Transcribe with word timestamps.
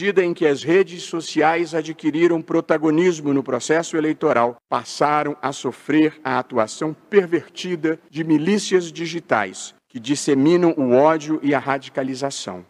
Medida 0.00 0.24
em 0.24 0.32
que 0.32 0.46
as 0.46 0.62
redes 0.62 1.02
sociais 1.02 1.74
adquiriram 1.74 2.40
protagonismo 2.40 3.34
no 3.34 3.42
processo 3.42 3.98
eleitoral, 3.98 4.56
passaram 4.66 5.36
a 5.42 5.52
sofrer 5.52 6.18
a 6.24 6.38
atuação 6.38 6.96
pervertida 7.10 8.00
de 8.08 8.24
milícias 8.24 8.90
digitais 8.90 9.74
que 9.90 10.00
disseminam 10.00 10.72
o 10.78 10.94
ódio 10.94 11.38
e 11.42 11.54
a 11.54 11.58
radicalização. 11.58 12.64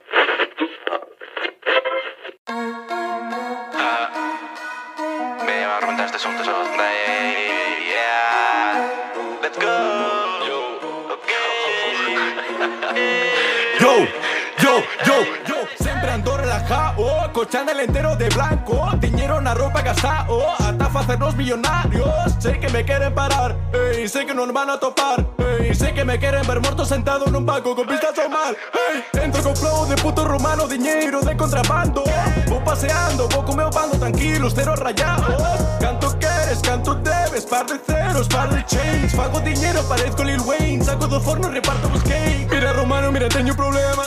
Chanel 17.50 17.80
entero 17.80 18.14
de 18.14 18.28
blanco, 18.28 18.88
dinero 19.00 19.38
en 19.38 19.44
la 19.44 19.54
ropa 19.54 19.82
gastado, 19.82 20.48
hasta 20.56 21.00
hacernos 21.00 21.34
millonarios. 21.34 22.08
Sé 22.38 22.60
que 22.60 22.68
me 22.68 22.84
quieren 22.84 23.12
parar, 23.12 23.56
ey, 23.72 24.06
sé 24.06 24.24
que 24.24 24.32
no 24.32 24.46
nos 24.46 24.54
van 24.54 24.70
a 24.70 24.78
topar, 24.78 25.26
ey, 25.58 25.74
sé 25.74 25.92
que 25.92 26.04
me 26.04 26.16
quieren 26.20 26.46
ver 26.46 26.60
muerto 26.60 26.84
sentado 26.84 27.26
en 27.26 27.34
un 27.34 27.44
banco 27.44 27.74
con 27.74 27.88
pistas 27.88 28.12
o 28.24 28.28
mal. 28.28 28.56
Ey, 28.92 29.20
entro 29.20 29.42
con 29.42 29.56
flow 29.56 29.84
de 29.88 29.96
puto 29.96 30.24
romano, 30.24 30.68
dinero 30.68 31.22
de 31.22 31.36
contrabando. 31.36 32.04
Voy 32.46 32.60
paseando, 32.64 33.28
voy 33.28 33.44
comendo 33.44 33.98
tranquilos, 33.98 34.52
cero 34.54 34.76
rayados. 34.76 35.42
Canto 35.80 36.16
quieres, 36.20 36.60
canto 36.60 36.94
debes, 36.94 37.46
par 37.46 37.66
de 37.66 37.78
ceros, 37.78 38.28
par 38.28 38.48
de 38.50 38.64
chains. 38.66 39.12
Pago 39.12 39.40
dinero, 39.40 39.82
parezco 39.88 40.22
Lil 40.22 40.40
Wayne, 40.42 40.84
saco 40.84 41.08
dos 41.08 41.24
fornos, 41.24 41.52
reparto 41.52 41.88
los 41.88 42.02
cake. 42.04 42.46
Mira 42.48 42.72
romano, 42.74 43.10
mira, 43.10 43.28
tengo 43.28 43.50
un 43.50 43.56
problema. 43.56 44.04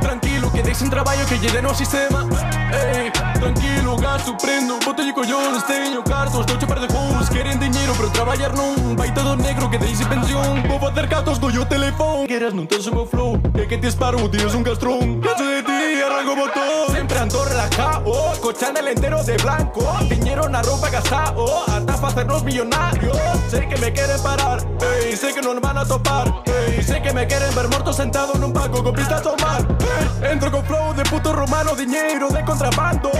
Tranquilo, 0.00 0.43
que 0.64 0.70
deixen 0.70 0.88
trabalho 0.88 1.24
que 1.26 1.38
llene 1.38 1.60
no 1.60 1.74
sistema. 1.74 2.26
Ey, 2.72 3.10
tranquilo, 3.38 3.96
gasto, 3.96 4.36
prendo, 4.36 4.78
botelho 4.84 5.14
collones, 5.14 5.64
tenho 5.66 6.02
cartos, 6.02 6.46
toucho 6.46 6.66
par 6.66 6.80
de 6.80 6.88
hoes. 6.92 7.28
Querem 7.28 7.58
dinheiro, 7.58 7.94
pero 7.96 8.10
trabalhar 8.10 8.52
non. 8.54 8.96
Vai 8.96 9.12
todo 9.12 9.36
negro, 9.36 9.70
que 9.70 9.78
deixe 9.78 10.04
pensión. 10.06 10.62
Vou 10.66 10.80
fazer 10.80 11.06
gatos, 11.06 11.38
dou 11.38 11.50
o 11.50 11.66
telefone. 11.66 12.26
Queres 12.26 12.54
non 12.54 12.66
tens 12.66 12.86
o 12.86 12.94
meu 12.94 13.06
flow, 13.06 13.38
é 13.54 13.66
que 13.66 13.76
te 13.76 13.86
disparo, 13.86 14.28
tienes 14.28 14.54
un 14.54 14.64
castrón. 14.64 15.20
Canso 15.20 15.44
de 15.44 15.62
ti, 15.62 16.02
arranco 16.02 16.34
botón. 16.34 16.88
Sempre 16.90 17.18
ando 17.18 17.44
relajado, 17.44 18.32
con 18.40 18.54
Chanel 18.54 18.88
entero 18.88 19.22
de 19.22 19.36
blanco. 19.36 19.84
Dinero 20.08 20.48
na 20.48 20.62
roupa 20.62 20.88
gastado, 20.88 21.44
hasta 21.68 21.94
facernos 21.94 22.42
millonarios. 22.42 23.16
Sei 23.50 23.68
que 23.68 23.76
me 23.76 23.92
queren 23.92 24.20
parar, 24.22 24.58
ey, 24.80 25.14
sei 25.14 25.32
que 25.32 25.42
non 25.42 25.60
van 25.60 25.78
a 25.78 25.84
topar. 25.84 26.42
Ey, 26.48 26.82
sei 26.82 27.00
que 27.00 27.12
me 27.12 27.28
queren 27.28 27.54
ver 27.54 27.68
morto 27.68 27.92
sentado 27.92 28.34
nun 28.40 28.52
banco 28.52 28.82
con 28.82 28.94
pistas 28.94 29.22
ao 29.26 29.36
mar. 29.38 29.62
Ey, 29.78 30.32
entro 30.32 30.50
con 30.54 30.64
flow 30.66 30.94
de 30.94 31.02
puto 31.10 31.32
romano, 31.32 31.74
dinheiro 31.74 32.28
de 32.28 32.44
contrabando. 32.44 33.10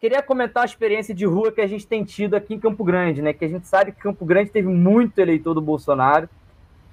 Queria 0.00 0.20
comentar 0.20 0.64
a 0.64 0.66
experiência 0.66 1.14
de 1.14 1.24
rua 1.24 1.52
que 1.52 1.60
a 1.60 1.66
gente 1.68 1.86
tem 1.86 2.02
tido 2.02 2.34
aqui 2.34 2.54
em 2.54 2.58
Campo 2.58 2.82
Grande, 2.82 3.22
né? 3.22 3.32
Que 3.32 3.44
a 3.44 3.48
gente 3.48 3.68
sabe 3.68 3.92
que 3.92 4.00
Campo 4.00 4.24
Grande 4.24 4.50
teve 4.50 4.66
muito 4.66 5.18
eleitor 5.20 5.54
do 5.54 5.60
Bolsonaro, 5.60 6.28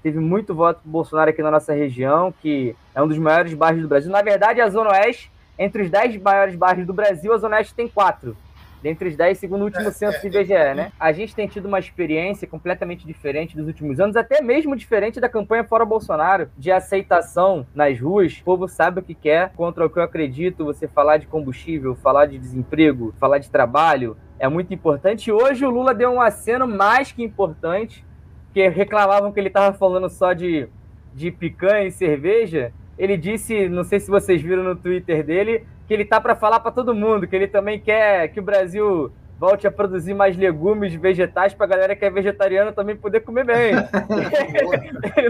teve 0.03 0.19
muito 0.19 0.53
voto 0.53 0.81
do 0.83 0.89
Bolsonaro 0.89 1.31
aqui 1.31 1.41
na 1.41 1.49
nossa 1.49 1.73
região, 1.73 2.31
que 2.39 2.75
é 2.93 3.01
um 3.01 3.07
dos 3.07 3.17
maiores 3.17 3.51
bairros 3.55 3.81
do 3.81 3.87
Brasil. 3.87 4.11
Na 4.11 4.21
verdade, 4.21 4.61
a 4.61 4.69
Zona 4.69 4.91
Oeste, 4.91 5.31
entre 5.57 5.81
os 5.81 5.89
10 5.89 6.21
maiores 6.21 6.55
bairros 6.55 6.85
do 6.85 6.93
Brasil, 6.93 7.33
a 7.33 7.37
Zona 7.37 7.57
Oeste 7.57 7.73
tem 7.73 7.87
quatro. 7.87 8.37
Dentre 8.81 9.09
os 9.09 9.15
10, 9.15 9.37
segundo 9.37 9.61
o 9.61 9.65
último 9.65 9.91
censo 9.91 10.19
do 10.21 10.27
IBGE, 10.27 10.73
né? 10.75 10.91
A 10.99 11.11
gente 11.11 11.35
tem 11.35 11.47
tido 11.47 11.67
uma 11.67 11.77
experiência 11.77 12.47
completamente 12.47 13.05
diferente 13.05 13.55
dos 13.55 13.67
últimos 13.67 13.99
anos, 13.99 14.15
até 14.15 14.41
mesmo 14.41 14.75
diferente 14.75 15.19
da 15.19 15.29
campanha 15.29 15.63
Fora 15.63 15.85
Bolsonaro, 15.85 16.49
de 16.57 16.71
aceitação 16.71 17.65
nas 17.75 17.99
ruas. 17.99 18.39
O 18.39 18.43
povo 18.43 18.67
sabe 18.67 18.99
o 18.99 19.03
que 19.03 19.13
quer, 19.13 19.51
contra 19.53 19.85
o 19.85 19.89
que 19.89 19.99
eu 19.99 20.03
acredito. 20.03 20.65
Você 20.65 20.87
falar 20.87 21.17
de 21.17 21.27
combustível, 21.27 21.95
falar 21.95 22.25
de 22.25 22.39
desemprego, 22.39 23.13
falar 23.19 23.37
de 23.37 23.51
trabalho, 23.51 24.17
é 24.39 24.47
muito 24.47 24.73
importante. 24.73 25.27
E 25.27 25.31
hoje 25.31 25.63
o 25.63 25.69
Lula 25.69 25.93
deu 25.93 26.09
um 26.09 26.19
aceno 26.19 26.67
mais 26.67 27.11
que 27.11 27.23
importante, 27.23 28.03
que 28.51 28.67
reclamavam 28.67 29.31
que 29.31 29.39
ele 29.39 29.49
estava 29.49 29.77
falando 29.77 30.09
só 30.09 30.33
de, 30.33 30.67
de 31.13 31.29
picanha 31.29 31.85
e 31.85 31.91
cerveja. 31.91 32.73
Ele 32.97 33.15
disse, 33.15 33.69
não 33.69 33.83
sei 33.83 33.99
se 33.99 34.09
vocês 34.09 34.41
viram 34.41 34.63
no 34.63 34.75
Twitter 34.75 35.23
dele, 35.23 35.65
que 35.91 35.95
ele 35.95 36.05
tá 36.05 36.21
para 36.21 36.37
falar 36.37 36.61
para 36.61 36.71
todo 36.71 36.95
mundo, 36.95 37.27
que 37.27 37.35
ele 37.35 37.49
também 37.49 37.77
quer 37.77 38.29
que 38.29 38.39
o 38.39 38.43
Brasil 38.43 39.11
volte 39.37 39.67
a 39.67 39.71
produzir 39.71 40.13
mais 40.13 40.37
legumes, 40.37 40.93
vegetais, 40.93 41.53
para 41.53 41.65
a 41.65 41.69
galera 41.69 41.95
que 41.97 42.05
é 42.05 42.09
vegetariana 42.09 42.71
também 42.71 42.95
poder 42.95 43.19
comer 43.19 43.43
bem. 43.43 43.73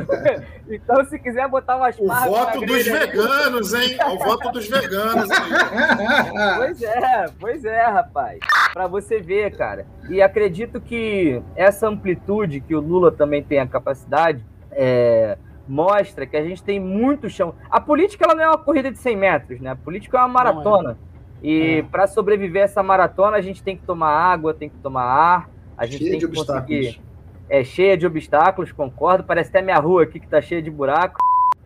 então, 0.69 1.03
se 1.05 1.17
quiser 1.17 1.47
botar 1.47 1.77
umas 1.77 1.97
O 1.97 2.05
voto 2.05 2.59
dos 2.59 2.85
veganos, 2.85 3.73
hein? 3.73 3.97
O 4.07 4.17
voto 4.19 4.51
dos 4.51 4.67
veganos. 4.67 5.31
Aí. 5.31 6.57
Pois 6.57 6.83
é, 6.83 7.25
pois 7.39 7.65
é, 7.65 7.85
rapaz. 7.87 8.37
Para 8.71 8.85
você 8.85 9.19
ver, 9.19 9.57
cara. 9.57 9.87
E 10.11 10.21
acredito 10.21 10.79
que 10.79 11.41
essa 11.55 11.87
amplitude 11.87 12.61
que 12.61 12.75
o 12.75 12.79
Lula 12.79 13.11
também 13.11 13.41
tem 13.41 13.57
a 13.57 13.65
capacidade 13.65 14.45
é, 14.73 15.39
mostra 15.67 16.25
que 16.25 16.35
a 16.35 16.43
gente 16.43 16.63
tem 16.63 16.79
muito 16.79 17.29
chão. 17.29 17.53
A 17.69 17.79
política 17.79 18.25
ela 18.25 18.35
não 18.35 18.43
é 18.43 18.47
uma 18.47 18.57
corrida 18.57 18.91
de 18.91 18.97
100 18.97 19.15
metros, 19.15 19.59
né? 19.61 19.71
A 19.71 19.75
política 19.75 20.17
é 20.17 20.21
uma 20.21 20.27
maratona. 20.27 20.97
E 21.43 21.79
É. 21.79 21.83
para 21.83 22.07
sobreviver 22.07 22.61
a 22.61 22.65
essa 22.65 22.83
maratona, 22.83 23.37
a 23.37 23.41
gente 23.41 23.63
tem 23.63 23.75
que 23.75 23.83
tomar 23.83 24.09
água, 24.09 24.53
tem 24.53 24.69
que 24.69 24.77
tomar 24.77 25.03
ar, 25.03 25.49
a 25.77 25.85
gente 25.85 25.99
Cheia 25.99 26.11
tem 26.11 26.19
de 26.19 26.27
que 26.27 26.35
conseguir. 26.35 26.77
obstáculos. 26.87 27.01
É 27.49 27.63
cheia 27.63 27.97
de 27.97 28.05
obstáculos, 28.05 28.71
concordo. 28.71 29.23
Parece 29.23 29.49
até 29.49 29.61
minha 29.61 29.77
rua 29.79 30.03
aqui 30.03 30.19
que 30.19 30.27
tá 30.27 30.41
cheia 30.41 30.61
de 30.61 30.69
buraco. 30.71 31.17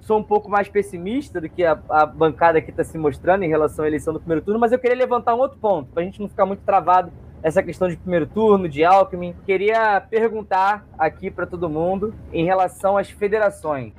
Sou 0.01 0.17
um 0.19 0.23
pouco 0.23 0.49
mais 0.49 0.67
pessimista 0.69 1.41
do 1.41 1.49
que 1.49 1.63
a, 1.63 1.77
a 1.89 2.05
bancada 2.05 2.59
aqui 2.59 2.69
está 2.69 2.83
se 2.83 2.97
mostrando 2.97 3.43
em 3.43 3.47
relação 3.49 3.83
à 3.85 3.87
eleição 3.87 4.13
do 4.13 4.19
primeiro 4.19 4.43
turno, 4.43 4.59
mas 4.59 4.71
eu 4.71 4.79
queria 4.79 4.95
levantar 4.95 5.33
um 5.35 5.39
outro 5.39 5.57
ponto, 5.59 5.89
para 5.91 6.01
a 6.03 6.05
gente 6.05 6.21
não 6.21 6.29
ficar 6.29 6.45
muito 6.45 6.61
travado 6.61 7.11
essa 7.45 7.61
questão 7.61 7.87
de 7.87 7.95
primeiro 7.95 8.25
turno, 8.25 8.67
de 8.67 8.83
Alckmin. 8.83 9.35
Queria 9.45 10.01
perguntar 10.01 10.83
aqui 10.97 11.29
para 11.29 11.45
todo 11.45 11.69
mundo 11.69 12.11
em 12.33 12.43
relação 12.43 12.97
às 12.97 13.07
federações. 13.11 13.93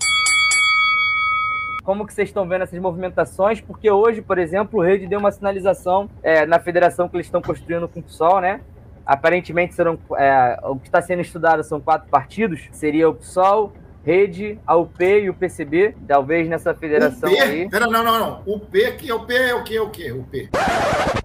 Como 1.85 2.05
que 2.05 2.13
vocês 2.13 2.29
estão 2.29 2.49
vendo 2.49 2.63
essas 2.63 2.81
movimentações? 2.81 3.61
Porque 3.61 3.89
hoje, 3.89 4.21
por 4.21 4.37
exemplo, 4.37 4.81
o 4.81 4.83
Rede 4.83 5.07
deu 5.07 5.21
uma 5.21 5.31
sinalização 5.31 6.11
é, 6.25 6.45
na 6.45 6.59
federação 6.59 7.09
que 7.09 7.15
eles 7.15 7.29
estão 7.29 7.41
construindo 7.41 7.87
com 7.87 8.01
o 8.01 8.03
PSOL, 8.03 8.41
né? 8.41 8.63
Aparentemente 9.07 9.77
serão 9.77 9.97
é, 10.19 10.59
o 10.65 10.75
que 10.75 10.89
está 10.89 11.01
sendo 11.01 11.23
estudado 11.23 11.63
são 11.63 11.81
quatro 11.81 12.11
partidos. 12.11 12.69
Seria 12.73 13.09
o 13.09 13.15
PSOL, 13.15 13.73
Rede, 14.11 14.57
a 14.65 14.77
UP 14.77 15.03
e 15.05 15.29
o 15.29 15.35
PCB. 15.35 15.97
Talvez 16.07 16.49
nessa 16.49 16.73
federação 16.73 17.29
O 17.29 17.35
P? 17.35 17.41
aí. 17.43 17.69
Pera, 17.69 17.89
não, 17.89 18.05
não, 18.05 18.21
não. 18.21 18.43
O 18.47 18.61
P, 18.61 18.93
que 18.93 19.11
é 19.11 19.15
o 19.15 19.27
P 19.27 19.35
é 19.35 19.53
o 19.53 19.65
que? 19.65 19.77
É 19.77 19.83
o 19.83 19.91
que? 19.91 20.13
O 20.13 20.23
P. 20.23 20.49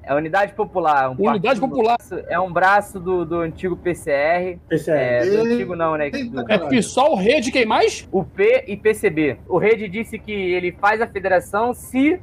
É 0.01 0.11
a 0.11 0.15
Unidade 0.15 0.53
Popular. 0.53 1.11
Um 1.11 1.29
Unidade 1.29 1.59
Popular. 1.59 1.97
É 2.27 2.39
um 2.39 2.51
braço 2.51 2.99
do, 2.99 3.23
do 3.23 3.35
antigo 3.41 3.77
PCR. 3.77 4.57
É, 4.87 5.25
do 5.29 5.41
antigo 5.41 5.75
não, 5.75 5.95
né? 5.95 6.09
Do- 6.09 6.51
É 6.51 6.57
PSOL, 6.57 7.15
Rede, 7.15 7.51
quem 7.51 7.67
mais? 7.67 8.09
o 8.11 8.23
P 8.23 8.63
e 8.67 8.75
PCB. 8.75 9.37
O 9.47 9.59
Rede 9.59 9.87
disse 9.87 10.17
que 10.17 10.31
ele 10.31 10.71
faz 10.71 10.99
a 11.01 11.07
federação 11.07 11.75
se 11.75 12.19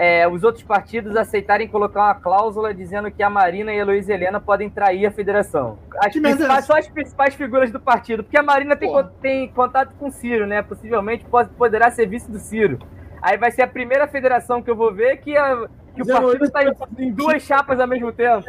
é, 0.00 0.28
os 0.28 0.44
outros 0.44 0.62
partidos 0.62 1.16
aceitarem 1.16 1.66
colocar 1.66 2.04
uma 2.04 2.14
cláusula 2.14 2.72
dizendo 2.72 3.10
que 3.10 3.20
a 3.20 3.28
Marina 3.28 3.74
e 3.74 3.80
a 3.80 3.84
Luiz 3.84 4.08
Helena 4.08 4.38
podem 4.38 4.70
trair 4.70 5.04
a 5.04 5.10
federação. 5.10 5.76
As 5.98 6.14
é 6.14 6.20
principais, 6.20 6.64
só 6.66 6.78
as 6.78 6.86
principais 6.86 7.34
figuras 7.34 7.72
do 7.72 7.80
partido, 7.80 8.22
porque 8.22 8.38
a 8.38 8.42
Marina 8.42 8.76
tem, 8.76 8.88
tem 9.20 9.48
contato 9.48 9.90
com 9.98 10.06
o 10.06 10.12
Ciro, 10.12 10.46
né? 10.46 10.62
Possivelmente 10.62 11.24
pode, 11.24 11.48
poderá 11.50 11.90
ser 11.90 12.06
vice 12.06 12.30
do 12.30 12.38
Ciro. 12.38 12.78
Aí 13.20 13.36
vai 13.36 13.50
ser 13.50 13.62
a 13.62 13.66
primeira 13.66 14.06
federação 14.06 14.62
que 14.62 14.70
eu 14.70 14.76
vou 14.76 14.94
ver 14.94 15.16
que, 15.16 15.36
a- 15.36 15.66
que 15.96 16.02
o 16.02 16.06
partido 16.06 16.44
está 16.44 16.62
em, 16.62 16.72
em 17.00 17.10
duas 17.10 17.42
chapas 17.42 17.80
ao 17.80 17.88
mesmo 17.88 18.12
tempo. 18.12 18.44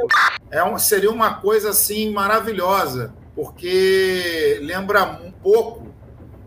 É 0.51 0.63
um, 0.63 0.77
seria 0.77 1.09
uma 1.09 1.33
coisa 1.41 1.71
assim 1.71 2.13
maravilhosa, 2.13 3.11
porque 3.33 4.59
lembra 4.61 5.03
um 5.25 5.31
pouco 5.31 5.87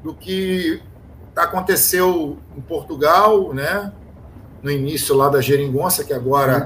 do 0.01 0.15
que 0.15 0.81
aconteceu 1.35 2.39
em 2.57 2.61
Portugal, 2.61 3.53
né? 3.53 3.93
No 4.63 4.71
início 4.71 5.15
lá 5.17 5.29
da 5.29 5.41
Geringonça, 5.41 6.05
que 6.05 6.13
agora 6.13 6.59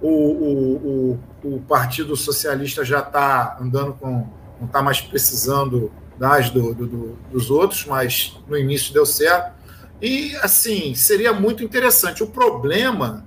o, 0.00 0.08
o, 0.08 1.18
o, 1.44 1.54
o 1.56 1.60
Partido 1.62 2.16
Socialista 2.16 2.84
já 2.84 3.00
está 3.00 3.58
andando 3.60 3.92
com. 3.94 4.26
não 4.58 4.66
está 4.66 4.80
mais 4.82 5.00
precisando 5.00 5.92
das 6.18 6.48
do, 6.48 6.72
do- 6.74 6.86
do- 6.86 7.18
dos 7.30 7.50
outros, 7.50 7.84
mas 7.84 8.38
no 8.48 8.56
início 8.56 8.92
deu 8.94 9.04
certo. 9.04 9.54
E 10.00 10.34
assim, 10.36 10.94
seria 10.94 11.32
muito 11.32 11.62
interessante. 11.62 12.22
O 12.22 12.26
problema 12.26 13.26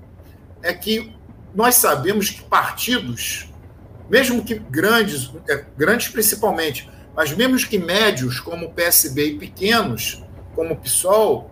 é 0.63 0.73
que 0.73 1.13
nós 1.53 1.75
sabemos 1.75 2.29
que 2.31 2.41
partidos, 2.43 3.51
mesmo 4.09 4.43
que 4.43 4.55
grandes, 4.55 5.31
é, 5.47 5.65
grandes 5.77 6.07
principalmente, 6.09 6.89
mas 7.15 7.31
mesmo 7.35 7.57
que 7.69 7.77
médios, 7.77 8.39
como 8.39 8.65
o 8.67 8.71
PSB, 8.71 9.33
e 9.33 9.37
pequenos, 9.37 10.23
como 10.55 10.73
o 10.73 10.77
PSOL, 10.77 11.51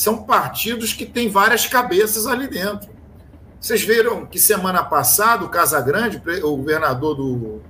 são 0.00 0.22
partidos 0.22 0.92
que 0.92 1.04
têm 1.04 1.28
várias 1.28 1.66
cabeças 1.66 2.26
ali 2.26 2.48
dentro. 2.48 2.88
Vocês 3.60 3.82
viram 3.82 4.24
que 4.24 4.38
semana 4.38 4.82
passada 4.82 5.44
o 5.44 5.48
Casagrande, 5.48 6.22
o 6.42 6.56
governador 6.56 7.14
do, 7.14 7.60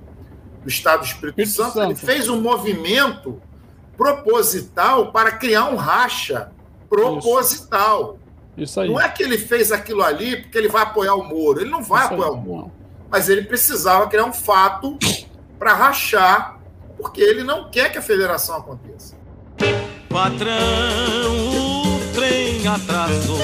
do 0.63 0.67
estado 0.67 1.01
do 1.01 1.05
Espírito 1.05 1.41
Espírito 1.41 1.73
Santo, 1.73 1.85
ele 1.85 1.95
Santo. 1.95 2.05
fez 2.05 2.29
um 2.29 2.39
movimento 2.39 3.41
proposital 3.97 5.11
para 5.11 5.33
criar 5.33 5.65
um 5.65 5.75
racha 5.75 6.51
proposital. 6.89 8.17
Isso 8.57 8.79
aí. 8.79 8.89
Não 8.89 8.99
é 8.99 9.09
que 9.09 9.23
ele 9.23 9.37
fez 9.37 9.71
aquilo 9.71 10.01
ali 10.01 10.41
porque 10.41 10.57
ele 10.57 10.69
vai 10.69 10.83
apoiar 10.83 11.15
o 11.15 11.23
Moro. 11.23 11.59
Ele 11.59 11.69
não 11.69 11.83
vai 11.83 12.05
Isso 12.05 12.13
apoiar 12.13 12.29
aí. 12.29 12.33
o 12.33 12.37
Moro. 12.37 12.71
Mas 13.09 13.27
ele 13.27 13.43
precisava 13.43 14.07
criar 14.07 14.25
um 14.25 14.33
fato 14.33 14.97
para 15.59 15.73
rachar, 15.73 16.59
porque 16.97 17.21
ele 17.21 17.43
não 17.43 17.69
quer 17.69 17.91
que 17.91 17.97
a 17.97 18.01
federação 18.01 18.55
aconteça. 18.55 19.15
Patrão, 20.09 20.45
atrasou. 22.67 23.37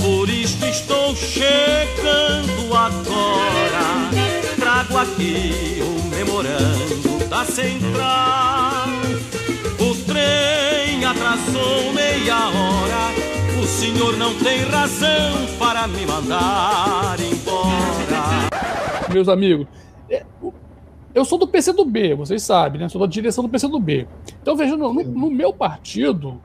Por 0.00 0.28
isso 0.28 0.64
estou 0.66 1.14
chegando 1.16 2.74
agora. 2.74 4.10
Trago 4.58 4.98
aqui 4.98 5.80
o 5.82 6.08
memorando 6.14 7.28
da 7.28 7.44
central. 7.44 8.86
O 9.80 9.94
trem 10.04 11.04
atrasou 11.04 11.92
meia 11.92 12.36
hora. 12.48 13.12
O 13.62 13.66
senhor 13.66 14.16
não 14.16 14.34
tem 14.36 14.60
razão 14.64 15.46
para 15.58 15.86
me 15.86 16.04
mandar 16.06 17.16
embora. 17.20 18.48
meus 19.12 19.28
amigos. 19.28 19.66
é, 20.10 20.24
Eu 21.14 21.24
sou 21.24 21.38
do 21.38 21.46
PCdoB, 21.46 22.14
vocês 22.14 22.42
sabem, 22.42 22.80
né? 22.80 22.88
Sou 22.88 23.00
da 23.00 23.06
direção 23.06 23.44
do 23.44 23.50
PCdoB. 23.50 24.08
Então, 24.40 24.56
veja, 24.56 24.76
no- 24.76 24.92
no 24.94 25.30
meu 25.30 25.52
partido, 25.52 26.40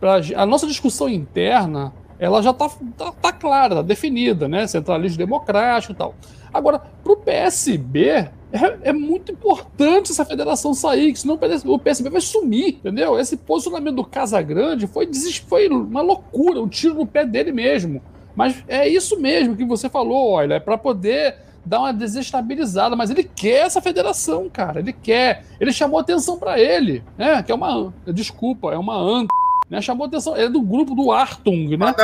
pra 0.00 0.20
a 0.36 0.46
nossa 0.46 0.66
discussão 0.66 1.08
interna, 1.08 1.92
ela 2.18 2.42
já 2.42 2.50
está 2.50 2.68
tá, 2.96 3.12
tá 3.12 3.32
clara, 3.32 3.76
tá 3.76 3.82
definida, 3.82 4.48
né? 4.48 4.66
Centralismo 4.66 5.18
democrático 5.18 5.92
e 5.92 5.96
tal. 5.96 6.14
Agora, 6.52 6.78
para 6.78 7.12
o 7.12 7.16
PSB, 7.16 8.28
é, 8.52 8.78
é 8.82 8.92
muito 8.92 9.30
importante 9.30 10.10
essa 10.10 10.24
federação 10.24 10.74
sair, 10.74 11.14
senão 11.16 11.34
o 11.34 11.38
PSB 11.38 11.70
o 11.70 11.78
PSB 11.78 12.10
vai 12.10 12.20
sumir, 12.20 12.76
entendeu? 12.76 13.18
Esse 13.18 13.36
posicionamento 13.36 13.96
do 13.96 14.04
Casagrande 14.04 14.86
foi, 14.86 15.08
foi 15.46 15.68
uma 15.68 16.02
loucura, 16.02 16.60
um 16.60 16.68
tiro 16.68 16.94
no 16.94 17.06
pé 17.06 17.24
dele 17.24 17.52
mesmo. 17.52 18.02
Mas 18.34 18.62
é 18.66 18.88
isso 18.88 19.20
mesmo 19.20 19.56
que 19.56 19.64
você 19.64 19.88
falou, 19.88 20.30
olha, 20.30 20.54
é 20.54 20.60
para 20.60 20.78
poder 20.78 21.36
dar 21.64 21.80
uma 21.80 21.92
desestabilizada, 21.92 22.96
mas 22.96 23.10
ele 23.10 23.24
quer 23.24 23.66
essa 23.66 23.82
federação, 23.82 24.48
cara, 24.48 24.80
ele 24.80 24.92
quer. 24.92 25.44
Ele 25.60 25.72
chamou 25.72 26.00
atenção 26.00 26.38
para 26.38 26.58
ele, 26.58 27.04
né? 27.16 27.42
Que 27.42 27.52
é 27.52 27.54
uma, 27.54 27.92
desculpa, 28.06 28.72
é 28.72 28.78
uma 28.78 28.96
anta, 28.96 29.28
né? 29.68 29.80
Chamou 29.80 30.06
atenção, 30.06 30.36
ele 30.36 30.46
é 30.46 30.50
do 30.50 30.62
grupo 30.62 30.94
do 30.94 31.10
Artung, 31.12 31.76
né? 31.76 31.94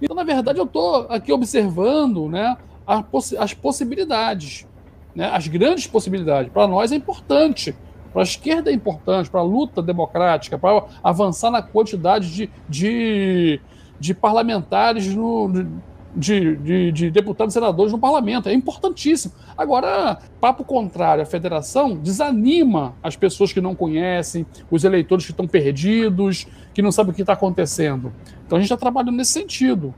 Então, 0.00 0.14
na 0.16 0.24
verdade, 0.24 0.58
eu 0.58 0.66
tô 0.66 1.06
aqui 1.08 1.32
observando, 1.32 2.28
né, 2.28 2.56
possi- 3.10 3.36
as 3.36 3.54
possibilidades, 3.54 4.66
né? 5.14 5.30
As 5.32 5.46
grandes 5.48 5.86
possibilidades. 5.86 6.52
Para 6.52 6.66
nós 6.66 6.92
é 6.92 6.96
importante. 6.96 7.74
Para 8.12 8.22
a 8.22 8.24
esquerda 8.24 8.70
é 8.70 8.74
importante, 8.74 9.28
para 9.28 9.40
a 9.40 9.44
luta 9.44 9.82
democrática, 9.82 10.56
para 10.56 10.84
avançar 11.02 11.50
na 11.50 11.60
quantidade 11.60 12.32
de, 12.32 12.50
de, 12.68 13.60
de 13.98 14.14
parlamentares 14.14 15.12
no, 15.14 15.48
de, 16.16 16.56
de, 16.56 16.92
de 16.92 17.10
deputados 17.10 17.54
e 17.54 17.58
senadores 17.58 17.92
no 17.92 17.98
parlamento. 17.98 18.48
É 18.48 18.52
importantíssimo. 18.54 19.32
Agora, 19.56 20.18
papo 20.40 20.64
contrário, 20.64 21.22
a 21.22 21.26
federação 21.26 21.96
desanima 21.96 22.94
as 23.02 23.16
pessoas 23.16 23.52
que 23.52 23.60
não 23.60 23.74
conhecem, 23.74 24.46
os 24.70 24.84
eleitores 24.84 25.24
que 25.24 25.32
estão 25.32 25.46
perdidos, 25.46 26.46
que 26.72 26.80
não 26.82 26.92
sabem 26.92 27.12
o 27.12 27.14
que 27.14 27.22
está 27.22 27.32
acontecendo. 27.32 28.12
Então 28.46 28.56
a 28.58 28.60
gente 28.60 28.70
está 28.72 28.76
trabalhando 28.76 29.16
nesse 29.16 29.32
sentido. 29.32 29.94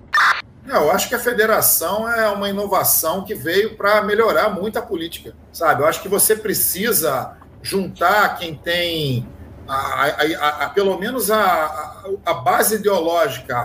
Eu 0.66 0.90
acho 0.90 1.08
que 1.08 1.14
a 1.14 1.18
federação 1.18 2.08
é 2.10 2.28
uma 2.30 2.48
inovação 2.48 3.22
que 3.22 3.34
veio 3.34 3.76
para 3.76 4.02
melhorar 4.02 4.50
muito 4.50 4.78
a 4.78 4.82
política, 4.82 5.32
sabe? 5.52 5.82
Eu 5.82 5.86
acho 5.86 6.02
que 6.02 6.08
você 6.08 6.34
precisa 6.34 7.36
juntar 7.62 8.36
quem 8.36 8.54
tem 8.54 9.26
a, 9.68 9.74
a- 10.04 10.64
a- 10.64 10.68
pelo 10.70 10.98
menos 10.98 11.30
a, 11.30 12.12
base 12.34 12.76
ideológica 12.76 13.64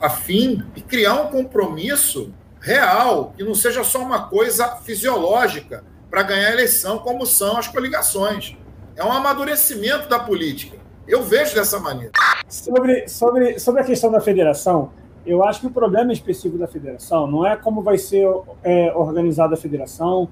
afim 0.00 0.62
e 0.76 0.80
criar 0.80 1.14
um 1.22 1.26
compromisso 1.28 2.32
real, 2.60 3.32
que 3.36 3.44
não 3.44 3.54
seja 3.54 3.84
só 3.84 4.02
uma 4.02 4.28
coisa 4.28 4.76
fisiológica 4.76 5.84
para 6.10 6.22
ganhar 6.22 6.48
a 6.48 6.52
eleição, 6.52 6.98
como 6.98 7.26
são 7.26 7.56
as 7.56 7.68
coligações. 7.68 8.56
É 8.96 9.04
um 9.04 9.12
amadurecimento 9.12 10.08
da 10.08 10.18
política. 10.18 10.76
Eu 11.06 11.22
vejo 11.22 11.54
dessa 11.54 11.78
maneira. 11.78 12.12
Sobre, 12.48 13.08
sobre, 13.08 13.58
sobre 13.58 13.80
a 13.80 13.84
questão 13.84 14.10
da 14.10 14.20
federação, 14.20 14.90
eu 15.24 15.44
acho 15.44 15.60
que 15.60 15.66
o 15.66 15.70
problema 15.70 16.12
específico 16.12 16.58
da 16.58 16.66
federação 16.66 17.26
não 17.26 17.46
é 17.46 17.56
como 17.56 17.82
vai 17.82 17.98
ser 17.98 18.26
é, 18.62 18.92
organizada 18.94 19.54
a 19.54 19.56
federação, 19.56 20.28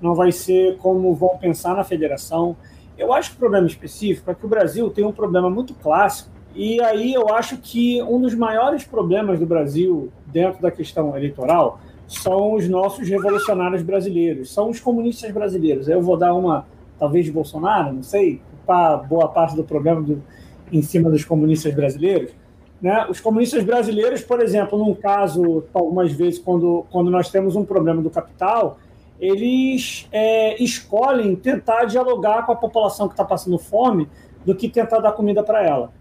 não 0.00 0.14
vai 0.14 0.32
ser 0.32 0.76
como 0.78 1.14
vão 1.14 1.36
pensar 1.38 1.74
na 1.74 1.84
federação. 1.84 2.56
Eu 2.96 3.12
acho 3.12 3.30
que 3.30 3.36
o 3.36 3.38
problema 3.38 3.66
específico 3.66 4.30
é 4.30 4.34
que 4.34 4.44
o 4.44 4.48
Brasil 4.48 4.90
tem 4.90 5.04
um 5.04 5.12
problema 5.12 5.50
muito 5.50 5.74
clássico, 5.74 6.30
e 6.58 6.82
aí 6.82 7.14
eu 7.14 7.32
acho 7.32 7.56
que 7.58 8.02
um 8.02 8.20
dos 8.20 8.34
maiores 8.34 8.82
problemas 8.82 9.38
do 9.38 9.46
Brasil 9.46 10.10
dentro 10.26 10.60
da 10.60 10.72
questão 10.72 11.16
eleitoral 11.16 11.78
são 12.08 12.54
os 12.54 12.68
nossos 12.68 13.08
revolucionários 13.08 13.80
brasileiros, 13.80 14.52
são 14.52 14.68
os 14.68 14.80
comunistas 14.80 15.30
brasileiros. 15.30 15.86
Eu 15.86 16.02
vou 16.02 16.16
dar 16.16 16.34
uma, 16.34 16.66
talvez 16.98 17.24
de 17.24 17.30
Bolsonaro, 17.30 17.92
não 17.92 18.02
sei, 18.02 18.40
para 18.66 18.96
boa 18.96 19.28
parte 19.28 19.54
do 19.54 19.62
problema 19.62 20.02
do, 20.02 20.20
em 20.72 20.82
cima 20.82 21.08
dos 21.08 21.24
comunistas 21.24 21.72
brasileiros. 21.72 22.32
Né? 22.82 23.06
Os 23.08 23.20
comunistas 23.20 23.62
brasileiros, 23.62 24.22
por 24.22 24.42
exemplo, 24.42 24.76
num 24.76 24.96
caso, 24.96 25.62
algumas 25.72 26.10
vezes, 26.10 26.40
quando, 26.40 26.84
quando 26.90 27.08
nós 27.08 27.30
temos 27.30 27.54
um 27.54 27.64
problema 27.64 28.02
do 28.02 28.10
capital, 28.10 28.78
eles 29.20 30.08
é, 30.10 30.60
escolhem 30.60 31.36
tentar 31.36 31.84
dialogar 31.84 32.44
com 32.44 32.50
a 32.50 32.56
população 32.56 33.06
que 33.06 33.14
está 33.14 33.24
passando 33.24 33.58
fome 33.60 34.08
do 34.44 34.56
que 34.56 34.68
tentar 34.68 34.98
dar 34.98 35.12
comida 35.12 35.40
para 35.44 35.64
ela. 35.64 35.96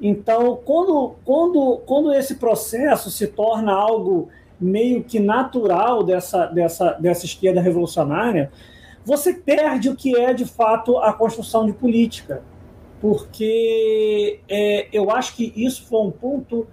Então, 0.00 0.58
quando, 0.64 1.16
quando, 1.24 1.80
quando 1.86 2.12
esse 2.12 2.36
processo 2.36 3.10
se 3.10 3.26
torna 3.26 3.72
algo 3.72 4.28
meio 4.60 5.02
que 5.04 5.18
natural 5.18 6.02
dessa, 6.02 6.46
dessa, 6.46 6.92
dessa 6.92 7.24
esquerda 7.24 7.60
revolucionária, 7.60 8.50
você 9.04 9.32
perde 9.32 9.88
o 9.88 9.96
que 9.96 10.16
é 10.16 10.32
de 10.34 10.44
fato 10.44 10.98
a 10.98 11.12
construção 11.12 11.66
de 11.66 11.72
política 11.72 12.42
porque 13.00 14.40
é, 14.48 14.88
eu 14.92 15.10
acho 15.10 15.36
que 15.36 15.52
isso 15.56 15.86
foi 15.86 16.00
um 16.00 16.10
ponto 16.10 16.66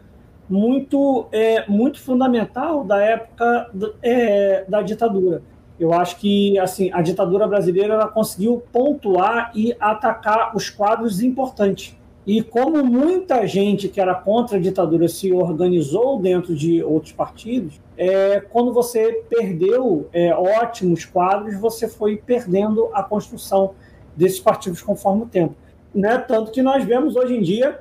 muito, 0.50 1.28
é, 1.32 1.68
muito 1.68 2.00
fundamental 2.00 2.84
da 2.84 3.02
época 3.02 3.72
é, 4.02 4.66
da 4.68 4.82
ditadura. 4.82 5.42
Eu 5.80 5.94
acho 5.94 6.18
que 6.18 6.58
assim 6.58 6.90
a 6.94 7.02
ditadura 7.02 7.48
brasileira 7.48 7.96
ela 7.96 8.08
conseguiu 8.08 8.64
pontuar 8.72 9.52
e 9.54 9.76
atacar 9.80 10.56
os 10.56 10.70
quadros 10.70 11.22
importantes. 11.22 11.96
E 12.26 12.42
como 12.42 12.84
muita 12.84 13.46
gente 13.46 13.88
que 13.88 14.02
era 14.02 14.16
contra 14.16 14.58
a 14.58 14.60
ditadura 14.60 15.08
se 15.08 15.32
organizou 15.32 16.20
dentro 16.20 16.56
de 16.56 16.84
outros 16.84 17.12
partidos, 17.12 17.80
é, 17.98 18.40
quando 18.40 18.74
você 18.74 19.24
perdeu 19.30 20.08
é, 20.12 20.34
ótimos 20.34 21.06
quadros, 21.06 21.56
você 21.60 21.88
foi 21.88 22.18
perdendo 22.18 22.90
a 22.94 23.04
construção 23.04 23.72
desses 24.16 24.40
partidos 24.40 24.82
conforme 24.82 25.24
o 25.24 25.28
tempo 25.28 25.56
né? 25.96 26.18
Tanto 26.18 26.52
que 26.52 26.62
nós 26.62 26.84
vemos 26.84 27.16
hoje 27.16 27.36
em 27.38 27.42
dia 27.42 27.80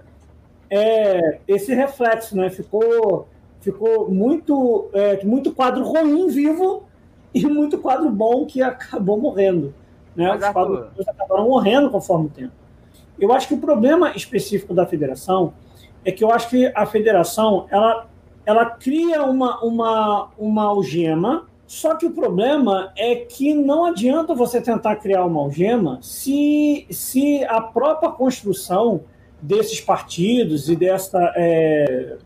é, 0.70 1.40
esse 1.48 1.74
reflexo, 1.74 2.36
né? 2.36 2.48
Ficou, 2.48 3.26
ficou 3.60 4.08
muito, 4.08 4.88
é, 4.92 5.24
muito 5.24 5.52
quadro 5.52 5.82
ruim 5.82 6.28
vivo 6.28 6.84
e 7.34 7.44
muito 7.44 7.78
quadro 7.78 8.08
bom 8.08 8.46
que 8.46 8.62
acabou 8.62 9.18
morrendo, 9.20 9.74
né? 10.14 10.28
Mas, 10.28 10.44
Os 10.46 10.52
quadros 10.52 10.78
Arthur- 10.80 11.04
acabaram 11.08 11.48
morrendo 11.48 11.90
conforme 11.90 12.26
o 12.26 12.30
tempo. 12.30 12.52
Eu 13.18 13.32
acho 13.32 13.48
que 13.48 13.54
o 13.54 13.58
problema 13.58 14.12
específico 14.16 14.74
da 14.74 14.86
federação 14.86 15.54
é 16.04 16.12
que 16.12 16.22
eu 16.22 16.30
acho 16.30 16.48
que 16.50 16.70
a 16.74 16.86
federação 16.86 17.66
ela, 17.70 18.06
ela 18.44 18.66
cria 18.66 19.22
uma, 19.24 19.62
uma, 19.62 20.30
uma 20.38 20.64
algema 20.64 21.46
só 21.66 21.94
que 21.94 22.04
o 22.06 22.10
problema 22.10 22.92
é 22.96 23.16
que 23.16 23.54
não 23.54 23.86
adianta 23.86 24.34
você 24.34 24.60
tentar 24.60 24.96
criar 24.96 25.24
uma 25.24 25.40
algema 25.40 25.98
se, 26.02 26.86
se 26.90 27.42
a 27.44 27.60
própria 27.60 28.10
construção 28.10 29.02
desses 29.40 29.80
partidos 29.80 30.68
e, 30.68 30.76
dessa, 30.76 31.32
é, 31.36 32.16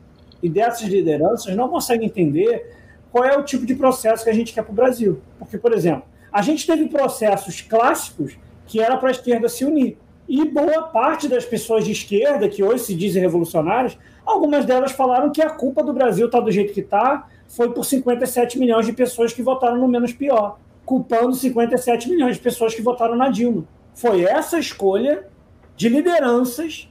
e 0.43 0.49
dessas 0.49 0.89
lideranças 0.89 1.55
não 1.55 1.69
consegue 1.69 2.05
entender 2.05 2.77
qual 3.13 3.25
é 3.25 3.37
o 3.37 3.45
tipo 3.45 3.65
de 3.65 3.75
processo 3.75 4.25
que 4.25 4.31
a 4.31 4.35
gente 4.35 4.53
quer 4.53 4.63
para 4.63 4.73
o 4.73 4.75
Brasil. 4.75 5.21
Porque, 5.39 5.57
por 5.57 5.73
exemplo, 5.73 6.03
a 6.33 6.43
gente 6.43 6.67
teve 6.67 6.89
processos 6.89 7.61
clássicos 7.61 8.37
que 8.67 8.81
era 8.81 8.97
para 8.97 9.09
a 9.09 9.13
esquerda 9.13 9.49
se 9.49 9.65
unir. 9.65 9.97
E 10.29 10.45
boa 10.45 10.83
parte 10.83 11.27
das 11.27 11.47
pessoas 11.47 11.87
de 11.87 11.93
esquerda, 11.93 12.49
que 12.51 12.63
hoje 12.63 12.85
se 12.85 12.95
dizem 12.95 13.23
revolucionárias, 13.23 13.97
algumas 14.27 14.67
delas 14.67 14.93
falaram 14.93 15.33
que 15.33 15.41
a 15.41 15.49
culpa 15.49 15.83
do 15.83 15.95
Brasil 15.95 16.27
está 16.27 16.39
do 16.39 16.53
jeito 16.53 16.75
que 16.75 16.81
está, 16.81 17.27
foi 17.49 17.73
por 17.73 17.83
57 17.83 18.59
milhões 18.59 18.85
de 18.85 18.93
pessoas 18.93 19.33
que 19.33 19.41
votaram 19.41 19.79
no 19.79 19.89
menos 19.89 20.13
pior, 20.13 20.59
culpando 20.85 21.35
57 21.35 22.11
milhões 22.11 22.37
de 22.37 22.43
pessoas 22.43 22.75
que 22.75 22.83
votaram 22.83 23.17
na 23.17 23.31
Dilma. 23.31 23.65
Foi 23.95 24.23
essa 24.23 24.59
escolha 24.59 25.27
de 25.75 25.89
lideranças 25.89 26.91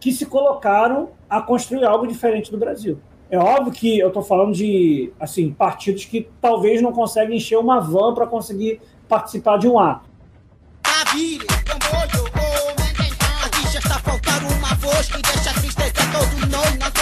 que 0.00 0.10
se 0.10 0.24
colocaram 0.24 1.10
a 1.28 1.42
construir 1.42 1.84
algo 1.84 2.06
diferente 2.06 2.50
do 2.50 2.56
Brasil. 2.56 2.98
É 3.30 3.38
óbvio 3.38 3.72
que 3.72 3.98
eu 3.98 4.08
estou 4.08 4.22
falando 4.22 4.54
de 4.54 5.12
assim 5.20 5.52
partidos 5.52 6.06
que 6.06 6.26
talvez 6.40 6.80
não 6.80 6.92
conseguem 6.92 7.36
encher 7.36 7.58
uma 7.58 7.80
van 7.80 8.14
para 8.14 8.26
conseguir 8.26 8.80
participar 9.06 9.58
de 9.58 9.68
um 9.68 9.78
ato. 9.78 10.08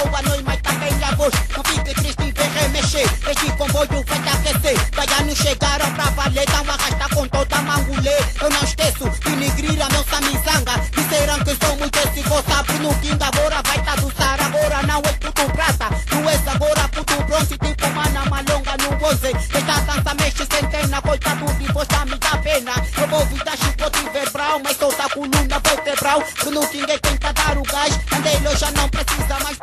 Boa 0.04 0.22
noite, 0.22 0.44
mas 0.44 0.60
também 0.62 0.92
a 1.02 1.14
voz. 1.14 1.32
Não 1.56 1.64
fique 1.64 1.94
triste 1.94 2.22
em 2.22 2.32
ver 2.32 2.50
remexer. 2.50 3.08
Este 3.28 3.52
comboio 3.52 4.04
vai 4.06 4.18
te 4.20 4.28
aquecer. 4.28 4.90
Baianos 4.94 5.38
chegaram 5.38 5.92
pra 5.94 6.10
valer, 6.10 6.46
dá 6.46 6.62
uma 6.62 6.74
arrasta 6.74 7.14
com 7.14 7.28
toda 7.28 7.56
mangulê. 7.62 8.16
Eu 8.40 8.50
não 8.50 8.62
esqueço 8.62 9.08
de 9.10 9.36
nigrir 9.36 9.82
a 9.82 9.88
meu 9.90 10.04
samizanga. 10.04 10.72
Disseram 10.94 11.38
que 11.40 11.56
sou 11.64 11.76
muito 11.76 11.98
esse 11.98 12.22
gosta, 12.28 12.64
no 12.80 12.94
quinto 13.00 13.24
agora 13.24 13.62
vai 13.66 13.82
tá 13.82 13.94
do 13.96 14.12
Sara. 14.16 14.46
Agora 14.46 14.82
não 14.86 14.98
é 14.98 15.12
puto 15.14 15.44
prata, 15.52 15.88
tu 16.06 16.28
és 16.28 16.48
agora 16.48 16.88
puto 16.88 17.22
bronze, 17.24 17.58
tipo 17.58 17.88
mana 17.94 18.24
malonga 18.26 18.76
no 18.78 19.06
11. 19.06 19.26
Esta 19.26 19.80
dança 19.80 20.14
mexe 20.14 20.46
centena, 20.50 21.02
coitado 21.02 21.46
de 21.54 21.72
você 21.72 22.04
me 22.04 22.18
dá 22.18 22.36
pena. 22.38 22.72
Eu 23.00 23.08
vou 23.08 23.24
vir 23.26 23.44
dar 23.44 23.56
chicote 23.56 24.08
verbal, 24.10 24.60
mas 24.62 24.76
solta 24.76 25.04
a 25.04 25.10
coluna 25.10 25.58
vertebral. 25.58 26.22
Bruno 26.40 26.66
King 26.68 26.92
é 26.92 26.98
quem 26.98 27.16
tá 27.16 27.32
dar 27.32 27.58
o 27.58 27.62
gás. 27.62 27.98
Andei 28.12 28.36
já 28.56 28.70
não 28.70 28.88
precisa 28.88 29.38
mais, 29.42 29.55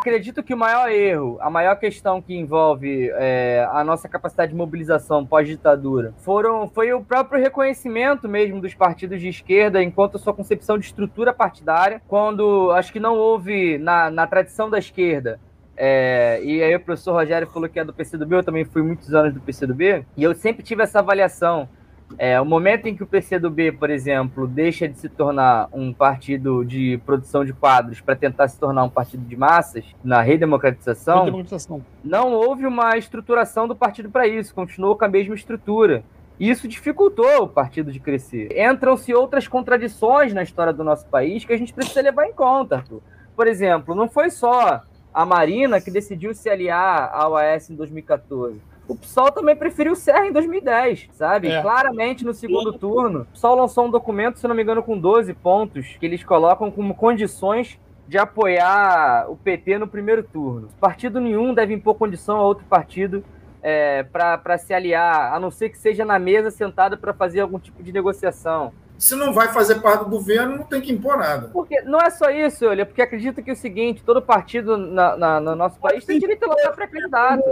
acredito 0.00 0.42
que 0.42 0.54
o 0.54 0.56
maior 0.56 0.90
erro, 0.90 1.38
a 1.40 1.50
maior 1.50 1.76
questão 1.76 2.20
que 2.20 2.34
envolve 2.34 3.10
é, 3.14 3.68
a 3.70 3.84
nossa 3.84 4.08
capacidade 4.08 4.50
de 4.50 4.56
mobilização 4.56 5.24
pós-ditadura 5.26 6.14
foram, 6.18 6.68
foi 6.68 6.92
o 6.92 7.04
próprio 7.04 7.40
reconhecimento 7.40 8.28
mesmo 8.28 8.60
dos 8.60 8.74
partidos 8.74 9.20
de 9.20 9.28
esquerda 9.28 9.82
enquanto 9.82 10.16
a 10.16 10.18
sua 10.18 10.32
concepção 10.32 10.78
de 10.78 10.86
estrutura 10.86 11.32
partidária, 11.32 12.00
quando 12.08 12.70
acho 12.72 12.92
que 12.92 12.98
não 12.98 13.16
houve 13.16 13.78
na, 13.78 14.10
na 14.10 14.26
tradição 14.26 14.70
da 14.70 14.78
esquerda 14.78 15.38
é, 15.82 16.40
e 16.42 16.62
aí 16.62 16.74
o 16.76 16.80
professor 16.80 17.14
Rogério 17.14 17.48
falou 17.48 17.66
que 17.66 17.80
é 17.80 17.84
do 17.84 17.92
PCdoB, 17.92 18.34
eu 18.34 18.44
também 18.44 18.66
fui 18.66 18.82
muitos 18.82 19.14
anos 19.14 19.32
do 19.32 19.40
PCdoB, 19.40 20.04
e 20.14 20.22
eu 20.22 20.34
sempre 20.34 20.62
tive 20.62 20.82
essa 20.82 20.98
avaliação 20.98 21.70
é, 22.18 22.40
o 22.40 22.44
momento 22.44 22.86
em 22.86 22.94
que 22.94 23.02
o 23.02 23.06
PCdoB, 23.06 23.72
por 23.72 23.90
exemplo, 23.90 24.46
deixa 24.46 24.88
de 24.88 24.98
se 24.98 25.08
tornar 25.08 25.68
um 25.72 25.92
partido 25.92 26.64
de 26.64 26.98
produção 27.04 27.44
de 27.44 27.52
quadros 27.52 28.00
para 28.00 28.16
tentar 28.16 28.48
se 28.48 28.58
tornar 28.58 28.84
um 28.84 28.88
partido 28.88 29.24
de 29.24 29.36
massas 29.36 29.84
na 30.02 30.20
redemocratização, 30.20 31.24
redemocratização. 31.24 31.84
não 32.04 32.32
houve 32.32 32.66
uma 32.66 32.96
estruturação 32.96 33.68
do 33.68 33.76
partido 33.76 34.10
para 34.10 34.26
isso, 34.26 34.54
continuou 34.54 34.96
com 34.96 35.04
a 35.04 35.08
mesma 35.08 35.34
estrutura. 35.34 36.02
Isso 36.38 36.66
dificultou 36.66 37.42
o 37.42 37.48
partido 37.48 37.92
de 37.92 38.00
crescer. 38.00 38.48
Entram-se 38.58 39.12
outras 39.12 39.46
contradições 39.46 40.32
na 40.32 40.42
história 40.42 40.72
do 40.72 40.82
nosso 40.82 41.06
país 41.06 41.44
que 41.44 41.52
a 41.52 41.58
gente 41.58 41.74
precisa 41.74 42.00
levar 42.00 42.26
em 42.26 42.32
conta, 42.32 42.76
Arthur. 42.76 43.02
Por 43.36 43.46
exemplo, 43.46 43.94
não 43.94 44.08
foi 44.08 44.30
só 44.30 44.82
a 45.12 45.26
Marina 45.26 45.80
que 45.82 45.90
decidiu 45.90 46.32
se 46.34 46.48
aliar 46.48 47.10
ao 47.12 47.36
AS 47.36 47.68
em 47.68 47.74
2014 47.74 48.69
o 48.90 48.96
PSOL 48.96 49.30
também 49.30 49.54
preferiu 49.54 49.92
o 49.92 49.96
Serra 49.96 50.26
em 50.26 50.32
2010, 50.32 51.10
sabe? 51.12 51.48
É. 51.48 51.62
Claramente 51.62 52.24
no 52.24 52.34
segundo 52.34 52.72
turno. 52.72 53.20
O 53.20 53.26
PSOL 53.26 53.54
lançou 53.54 53.86
um 53.86 53.90
documento, 53.90 54.40
se 54.40 54.48
não 54.48 54.54
me 54.54 54.64
engano, 54.64 54.82
com 54.82 54.98
12 54.98 55.32
pontos, 55.34 55.96
que 56.00 56.04
eles 56.04 56.24
colocam 56.24 56.72
como 56.72 56.92
condições 56.92 57.78
de 58.08 58.18
apoiar 58.18 59.30
o 59.30 59.36
PT 59.36 59.78
no 59.78 59.86
primeiro 59.86 60.24
turno. 60.24 60.70
Partido 60.80 61.20
nenhum 61.20 61.54
deve 61.54 61.72
impor 61.72 61.94
condição 61.94 62.38
a 62.38 62.42
outro 62.42 62.64
partido 62.64 63.24
é, 63.62 64.02
para 64.02 64.58
se 64.58 64.74
aliar, 64.74 65.32
a 65.32 65.38
não 65.38 65.52
ser 65.52 65.68
que 65.68 65.78
seja 65.78 66.04
na 66.04 66.18
mesa 66.18 66.50
sentado 66.50 66.98
para 66.98 67.14
fazer 67.14 67.38
algum 67.38 67.60
tipo 67.60 67.84
de 67.84 67.92
negociação. 67.92 68.72
Se 68.98 69.14
não 69.14 69.32
vai 69.32 69.52
fazer 69.52 69.76
parte 69.76 70.02
do 70.02 70.10
governo, 70.10 70.56
não 70.56 70.64
tem 70.64 70.80
que 70.80 70.92
impor 70.92 71.16
nada. 71.16 71.48
Porque 71.52 71.80
não 71.82 72.00
é 72.00 72.10
só 72.10 72.28
isso, 72.28 72.66
olha, 72.66 72.84
porque 72.84 73.00
acredito 73.00 73.40
que 73.40 73.50
é 73.50 73.52
o 73.52 73.56
seguinte, 73.56 74.02
todo 74.02 74.20
partido 74.20 74.76
na, 74.76 75.16
na, 75.16 75.40
no 75.40 75.54
nosso 75.54 75.78
país 75.78 76.04
tem 76.04 76.18
direito 76.18 76.44
a 76.44 76.48
lutar 76.48 76.74
para 76.74 76.88
candidato 76.88 77.44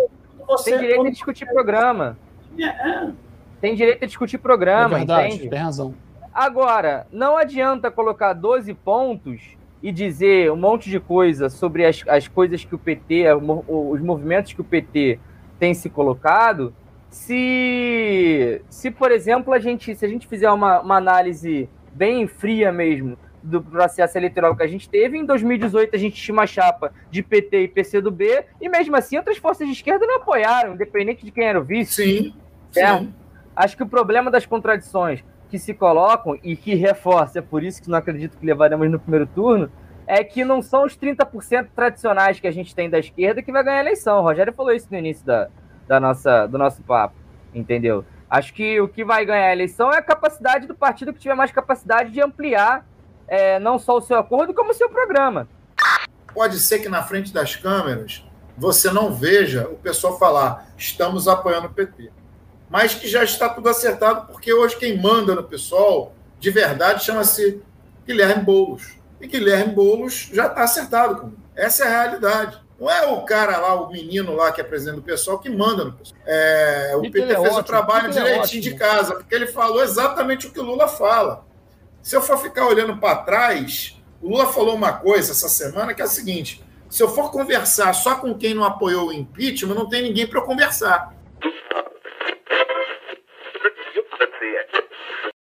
você. 0.49 0.71
Tem 0.71 0.81
direito 0.81 1.07
a 1.07 1.11
discutir 1.11 1.47
programa. 1.47 2.19
É, 2.59 2.64
é. 2.64 3.11
Tem 3.61 3.75
direito 3.75 4.02
a 4.02 4.07
discutir 4.07 4.38
programa, 4.38 4.97
é 4.97 4.99
verdade, 4.99 5.35
entende? 5.35 5.50
Tem 5.50 5.59
razão. 5.59 5.95
Agora, 6.33 7.07
não 7.12 7.37
adianta 7.37 7.90
colocar 7.90 8.33
12 8.33 8.73
pontos 8.75 9.40
e 9.83 9.93
dizer 9.93 10.50
um 10.50 10.57
monte 10.57 10.90
de 10.90 10.99
coisa 10.99 11.49
sobre 11.49 11.85
as, 11.85 12.02
as 12.09 12.26
coisas 12.28 12.64
que 12.64 12.75
o 12.75 12.78
PT, 12.78 13.25
os 13.67 14.00
movimentos 14.00 14.52
que 14.52 14.61
o 14.61 14.64
PT 14.64 15.19
tem 15.59 15.75
se 15.75 15.90
colocado, 15.90 16.73
se, 17.11 18.62
se 18.69 18.90
por 18.90 19.11
exemplo, 19.11 19.52
a 19.52 19.59
gente, 19.59 19.95
se 19.95 20.05
a 20.05 20.09
gente 20.09 20.26
fizer 20.26 20.50
uma, 20.50 20.81
uma 20.81 20.97
análise 20.97 21.69
bem 21.93 22.26
fria 22.26 22.71
mesmo 22.71 23.17
do 23.42 23.62
processo 23.62 24.18
eleitoral 24.18 24.57
que 24.57 24.62
a 24.62 24.66
gente 24.66 24.88
teve. 24.88 25.18
Em 25.18 25.25
2018, 25.25 25.95
a 25.95 25.99
gente 25.99 26.21
tinha 26.21 26.33
uma 26.33 26.47
chapa 26.47 26.92
de 27.11 27.23
PT 27.23 27.62
e 27.62 27.68
PCdoB, 27.68 28.45
e 28.61 28.68
mesmo 28.68 28.97
assim, 28.97 29.16
outras 29.16 29.38
forças 29.38 29.66
de 29.66 29.73
esquerda 29.73 30.07
não 30.07 30.16
apoiaram, 30.16 30.75
independente 30.75 31.25
de 31.25 31.30
quem 31.30 31.45
era 31.45 31.61
o 31.61 31.64
vice. 31.64 31.95
Sim. 31.95 32.35
sim. 32.71 33.14
Acho 33.54 33.76
que 33.76 33.83
o 33.83 33.88
problema 33.88 34.30
das 34.30 34.47
contradições 34.47 35.25
que 35.50 35.59
se 35.59 35.75
colocam 35.75 36.38
e 36.42 36.57
que 36.57 36.75
reforça, 36.75 37.38
é 37.38 37.42
por 37.42 37.62
isso 37.62 37.83
que 37.83 37.88
não 37.88 37.99
acredito 37.99 38.37
que 38.37 38.45
levaremos 38.45 38.90
no 38.90 38.99
primeiro 38.99 39.26
turno, 39.26 39.71
é 40.07 40.23
que 40.25 40.45
não 40.45 40.62
são 40.62 40.85
os 40.85 40.97
30% 40.97 41.68
tradicionais 41.75 42.40
que 42.40 42.47
a 42.47 42.50
gente 42.50 42.75
tem 42.75 42.88
da 42.88 42.99
esquerda 42.99 43.42
que 43.42 43.52
vai 43.52 43.62
ganhar 43.62 43.78
a 43.78 43.80
eleição. 43.80 44.18
O 44.18 44.23
Rogério 44.23 44.52
falou 44.52 44.73
isso 44.73 44.88
no 44.90 44.97
início 44.97 45.25
da, 45.25 45.49
da 45.87 46.00
nossa, 46.00 46.47
do 46.47 46.57
nosso 46.57 46.83
papo, 46.83 47.14
entendeu? 47.54 48.04
Acho 48.30 48.52
que 48.52 48.80
o 48.80 48.88
que 48.88 49.04
vai 49.04 49.25
ganhar 49.25 49.47
a 49.47 49.52
eleição 49.52 49.90
é 49.90 49.99
a 49.99 50.02
capacidade 50.02 50.66
do 50.66 50.75
partido 50.75 51.12
que 51.12 51.18
tiver 51.18 51.35
mais 51.35 51.50
capacidade 51.50 52.11
de 52.11 52.21
ampliar 52.21 52.87
é, 53.28 53.58
não 53.58 53.78
só 53.78 53.99
o 53.99 54.00
seu 54.00 54.18
acordo, 54.18 54.54
como 54.54 54.70
o 54.70 54.75
seu 54.75 54.88
programa. 54.88 55.47
Pode 56.35 56.58
ser 56.58 56.78
que 56.80 56.88
na 56.88 57.02
frente 57.02 57.32
das 57.32 57.54
câmeras 57.54 58.25
você 58.56 58.90
não 58.90 59.14
veja 59.14 59.68
o 59.68 59.76
pessoal 59.76 60.18
falar 60.18 60.73
estamos 60.76 61.28
apoiando 61.28 61.68
o 61.68 61.73
PT. 61.73 62.11
Mas 62.68 62.94
que 62.94 63.08
já 63.08 63.25
está 63.25 63.49
tudo 63.49 63.68
acertado, 63.68 64.26
porque 64.26 64.52
hoje 64.52 64.76
quem 64.76 65.00
manda 65.00 65.35
no 65.35 65.42
pessoal, 65.42 66.12
de 66.38 66.50
verdade, 66.50 67.04
chama-se 67.04 67.62
Guilherme 68.06 68.42
Boulos. 68.42 68.97
E 69.20 69.26
Guilherme 69.26 69.73
Boulos 69.73 70.30
já 70.32 70.47
está 70.47 70.64
acertado 70.64 71.16
com 71.16 71.32
Essa 71.56 71.85
é 71.85 71.87
a 71.87 72.02
realidade. 72.02 72.61
Não 72.78 72.88
é 72.88 73.06
o 73.08 73.23
cara 73.23 73.56
lá, 73.58 73.75
o 73.75 73.90
menino 73.90 74.37
lá 74.37 74.52
que 74.52 74.61
é 74.61 74.64
presidente 74.64 74.97
do 74.97 75.02
pessoal, 75.02 75.38
que 75.38 75.50
manda 75.50 75.85
no 75.85 75.92
pessoal. 75.92 76.20
É, 76.25 76.92
o 76.94 77.00
PT 77.00 77.23
é 77.23 77.26
fez 77.26 77.38
ótimo, 77.40 77.58
o 77.58 77.62
trabalho 77.64 78.06
é 78.06 78.11
direitinho 78.11 78.61
é 78.61 78.62
de 78.62 78.75
casa, 78.76 79.14
porque 79.16 79.35
ele 79.35 79.49
falou 79.49 79.82
exatamente 79.82 80.47
o 80.47 80.52
que 80.52 80.61
o 80.61 80.62
Lula 80.62 80.87
fala. 80.87 81.44
Se 82.09 82.17
eu 82.17 82.23
for 82.23 82.38
ficar 82.38 82.67
olhando 82.67 82.97
para 82.97 83.17
trás, 83.17 84.00
o 84.23 84.31
Lula 84.31 84.50
falou 84.50 84.75
uma 84.75 84.95
coisa 84.95 85.33
essa 85.33 85.47
semana 85.47 85.93
que 85.93 86.00
é 86.00 86.07
a 86.07 86.09
seguinte: 86.09 86.65
se 86.88 87.03
eu 87.03 87.09
for 87.11 87.31
conversar 87.31 87.93
só 87.93 88.15
com 88.15 88.35
quem 88.35 88.55
não 88.55 88.65
apoiou 88.65 89.09
o 89.09 89.12
impeachment, 89.12 89.75
não 89.75 89.87
tem 89.87 90.05
ninguém 90.05 90.27
para 90.27 90.38
eu 90.38 90.43
conversar. 90.43 91.15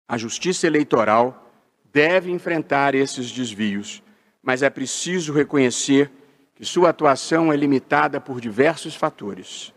A 0.08 0.18
justiça 0.18 0.66
eleitoral 0.66 1.54
deve 1.94 2.32
enfrentar 2.32 2.96
esses 2.96 3.32
desvios, 3.32 4.02
mas 4.42 4.64
é 4.64 4.72
preciso 4.72 5.32
reconhecer 5.32 6.12
que 6.56 6.66
sua 6.66 6.90
atuação 6.90 7.54
é 7.54 7.56
limitada 7.56 8.20
por 8.20 8.42
diversos 8.42 8.96
fatores. 8.96 9.72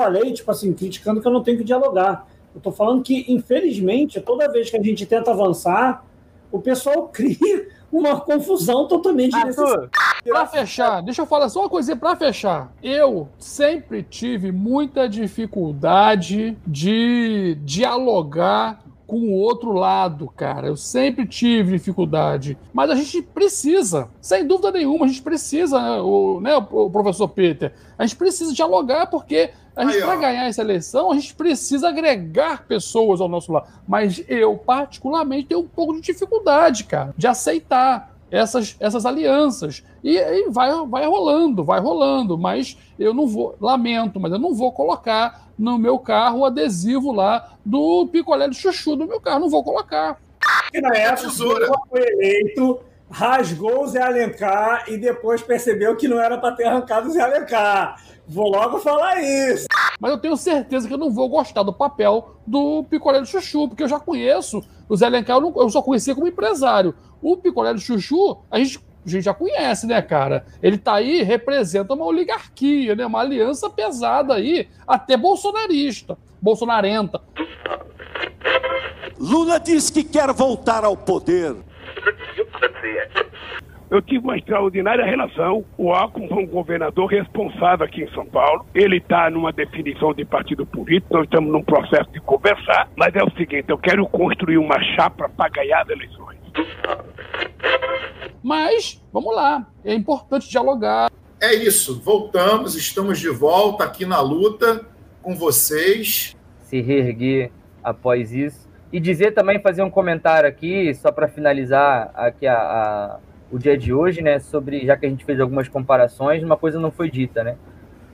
Falei, 0.00 0.32
tipo 0.32 0.50
assim, 0.50 0.72
criticando 0.72 1.20
que 1.20 1.28
eu 1.28 1.32
não 1.32 1.42
tenho 1.42 1.58
que 1.58 1.64
dialogar. 1.64 2.26
Eu 2.54 2.58
estou 2.58 2.72
falando 2.72 3.02
que, 3.02 3.26
infelizmente, 3.28 4.18
toda 4.20 4.50
vez 4.50 4.70
que 4.70 4.76
a 4.78 4.82
gente 4.82 5.04
tenta 5.04 5.30
avançar, 5.30 6.04
o 6.50 6.58
pessoal 6.58 7.08
cria 7.12 7.68
uma 7.92 8.18
confusão 8.18 8.88
totalmente 8.88 9.36
necessária. 9.44 9.90
Para 10.24 10.46
fechar, 10.46 11.02
deixa 11.02 11.20
eu 11.20 11.26
falar 11.26 11.48
só 11.48 11.60
uma 11.60 11.68
coisinha 11.68 11.96
para 11.96 12.16
fechar. 12.16 12.72
Eu 12.82 13.28
sempre 13.38 14.02
tive 14.02 14.50
muita 14.50 15.08
dificuldade 15.08 16.56
de 16.66 17.58
dialogar 17.62 18.82
com 19.10 19.18
o 19.18 19.32
outro 19.32 19.72
lado, 19.72 20.28
cara. 20.28 20.68
Eu 20.68 20.76
sempre 20.76 21.26
tive 21.26 21.72
dificuldade. 21.72 22.56
Mas 22.72 22.90
a 22.90 22.94
gente 22.94 23.20
precisa, 23.20 24.08
sem 24.20 24.46
dúvida 24.46 24.70
nenhuma, 24.70 25.04
a 25.04 25.08
gente 25.08 25.20
precisa, 25.20 25.82
né, 25.82 26.00
o, 26.00 26.40
né, 26.40 26.54
o 26.70 26.88
professor 26.88 27.26
Peter? 27.26 27.74
A 27.98 28.06
gente 28.06 28.16
precisa 28.16 28.54
dialogar 28.54 29.06
porque 29.06 29.50
a 29.80 29.92
gente, 29.92 30.04
para 30.04 30.16
ganhar 30.16 30.46
essa 30.46 30.60
eleição, 30.60 31.10
a 31.10 31.14
gente 31.14 31.34
precisa 31.34 31.88
agregar 31.88 32.66
pessoas 32.66 33.20
ao 33.20 33.28
nosso 33.28 33.52
lado. 33.52 33.68
Mas 33.88 34.22
eu, 34.28 34.56
particularmente, 34.56 35.48
tenho 35.48 35.60
um 35.60 35.68
pouco 35.68 35.94
de 35.94 36.00
dificuldade, 36.02 36.84
cara, 36.84 37.14
de 37.16 37.26
aceitar 37.26 38.14
essas, 38.30 38.76
essas 38.78 39.06
alianças. 39.06 39.82
E, 40.04 40.16
e 40.16 40.50
vai, 40.50 40.70
vai 40.86 41.06
rolando, 41.06 41.64
vai 41.64 41.80
rolando. 41.80 42.36
Mas 42.36 42.76
eu 42.98 43.14
não 43.14 43.26
vou, 43.26 43.56
lamento, 43.60 44.20
mas 44.20 44.32
eu 44.32 44.38
não 44.38 44.54
vou 44.54 44.70
colocar 44.72 45.48
no 45.58 45.78
meu 45.78 45.98
carro 45.98 46.40
o 46.40 46.44
adesivo 46.44 47.12
lá 47.12 47.54
do 47.64 48.06
picolé 48.06 48.48
de 48.48 48.56
chuchu 48.56 48.96
do 48.96 49.06
meu 49.06 49.20
carro. 49.20 49.40
Não 49.40 49.48
vou 49.48 49.64
colocar. 49.64 50.18
E 50.72 50.80
na 50.80 50.94
época, 50.94 51.30
foi 51.30 52.02
eleito, 52.02 52.80
rasgou 53.10 53.82
o 53.82 53.86
Zé 53.88 54.02
Alencar 54.02 54.84
e 54.88 54.96
depois 54.96 55.42
percebeu 55.42 55.96
que 55.96 56.06
não 56.06 56.20
era 56.20 56.38
para 56.38 56.54
ter 56.54 56.64
arrancado 56.64 57.08
o 57.08 57.12
Zé 57.12 57.20
Alencar. 57.20 58.00
Vou 58.26 58.48
logo 58.48 58.78
falar 58.78 59.20
isso. 59.20 59.66
Mas 60.00 60.10
eu 60.10 60.18
tenho 60.18 60.36
certeza 60.36 60.88
que 60.88 60.94
eu 60.94 60.98
não 60.98 61.10
vou 61.10 61.28
gostar 61.28 61.62
do 61.62 61.72
papel 61.72 62.36
do 62.46 62.82
picolé 62.84 63.20
de 63.20 63.28
chuchu, 63.28 63.68
porque 63.68 63.82
eu 63.82 63.88
já 63.88 64.00
conheço 64.00 64.64
o 64.88 64.96
Zé 64.96 65.06
Alencar, 65.06 65.36
eu, 65.36 65.42
não, 65.42 65.54
eu 65.56 65.68
só 65.68 65.82
conhecia 65.82 66.14
como 66.14 66.26
empresário. 66.26 66.94
O 67.20 67.36
picolé 67.36 67.74
de 67.74 67.80
chuchu, 67.80 68.38
a 68.50 68.58
gente 68.58 68.80
a 69.04 69.08
gente 69.08 69.24
já 69.24 69.32
conhece, 69.32 69.86
né, 69.86 70.02
cara? 70.02 70.44
Ele 70.62 70.76
tá 70.76 70.94
aí, 70.94 71.22
representa 71.22 71.94
uma 71.94 72.04
oligarquia, 72.04 72.94
né? 72.94 73.06
Uma 73.06 73.20
aliança 73.20 73.70
pesada 73.70 74.34
aí, 74.34 74.68
até 74.86 75.16
bolsonarista, 75.16 76.18
bolsonarenta. 76.40 77.20
Lula 79.18 79.58
diz 79.58 79.88
que 79.88 80.04
quer 80.04 80.32
voltar 80.32 80.84
ao 80.84 80.96
poder. 80.96 81.56
Eu 83.90 84.00
tive 84.00 84.22
uma 84.22 84.36
extraordinária 84.36 85.04
relação. 85.04 85.64
O 85.76 85.92
Alckmin 85.92 86.28
foi 86.28 86.44
um 86.44 86.46
governador 86.46 87.06
responsável 87.06 87.84
aqui 87.84 88.04
em 88.04 88.10
São 88.12 88.24
Paulo. 88.24 88.64
Ele 88.72 88.98
está 88.98 89.28
numa 89.28 89.52
definição 89.52 90.14
de 90.14 90.24
partido 90.24 90.64
político. 90.64 91.12
Nós 91.12 91.24
estamos 91.24 91.50
num 91.50 91.62
processo 91.62 92.08
de 92.12 92.20
conversar. 92.20 92.88
Mas 92.96 93.12
é 93.16 93.24
o 93.24 93.30
seguinte: 93.32 93.64
eu 93.68 93.78
quero 93.78 94.06
construir 94.06 94.58
uma 94.58 94.80
chapa 94.94 95.28
para 95.28 95.48
ganhar 95.50 95.82
as 95.82 95.88
eleições. 95.88 96.38
Mas, 98.42 99.04
vamos 99.12 99.34
lá, 99.34 99.66
é 99.84 99.92
importante 99.92 100.48
dialogar. 100.48 101.10
É 101.40 101.54
isso, 101.54 102.00
voltamos, 102.00 102.76
estamos 102.76 103.18
de 103.18 103.28
volta 103.28 103.84
aqui 103.84 104.06
na 104.06 104.20
luta 104.20 104.86
com 105.20 105.34
vocês. 105.34 106.36
Se 106.60 106.80
reerguer 106.80 107.50
após 107.82 108.32
isso. 108.32 108.68
E 108.92 109.00
dizer 109.00 109.32
também, 109.32 109.60
fazer 109.60 109.82
um 109.82 109.90
comentário 109.90 110.48
aqui, 110.48 110.94
só 110.94 111.10
para 111.10 111.28
finalizar 111.28 112.10
aqui 112.14 112.46
a, 112.46 112.56
a, 112.56 113.20
o 113.50 113.58
dia 113.58 113.76
de 113.76 113.92
hoje, 113.92 114.22
né? 114.22 114.38
Sobre, 114.38 114.86
já 114.86 114.96
que 114.96 115.06
a 115.06 115.08
gente 115.08 115.24
fez 115.24 115.40
algumas 115.40 115.68
comparações, 115.68 116.42
uma 116.42 116.56
coisa 116.56 116.78
não 116.78 116.90
foi 116.90 117.10
dita, 117.10 117.42
né? 117.42 117.56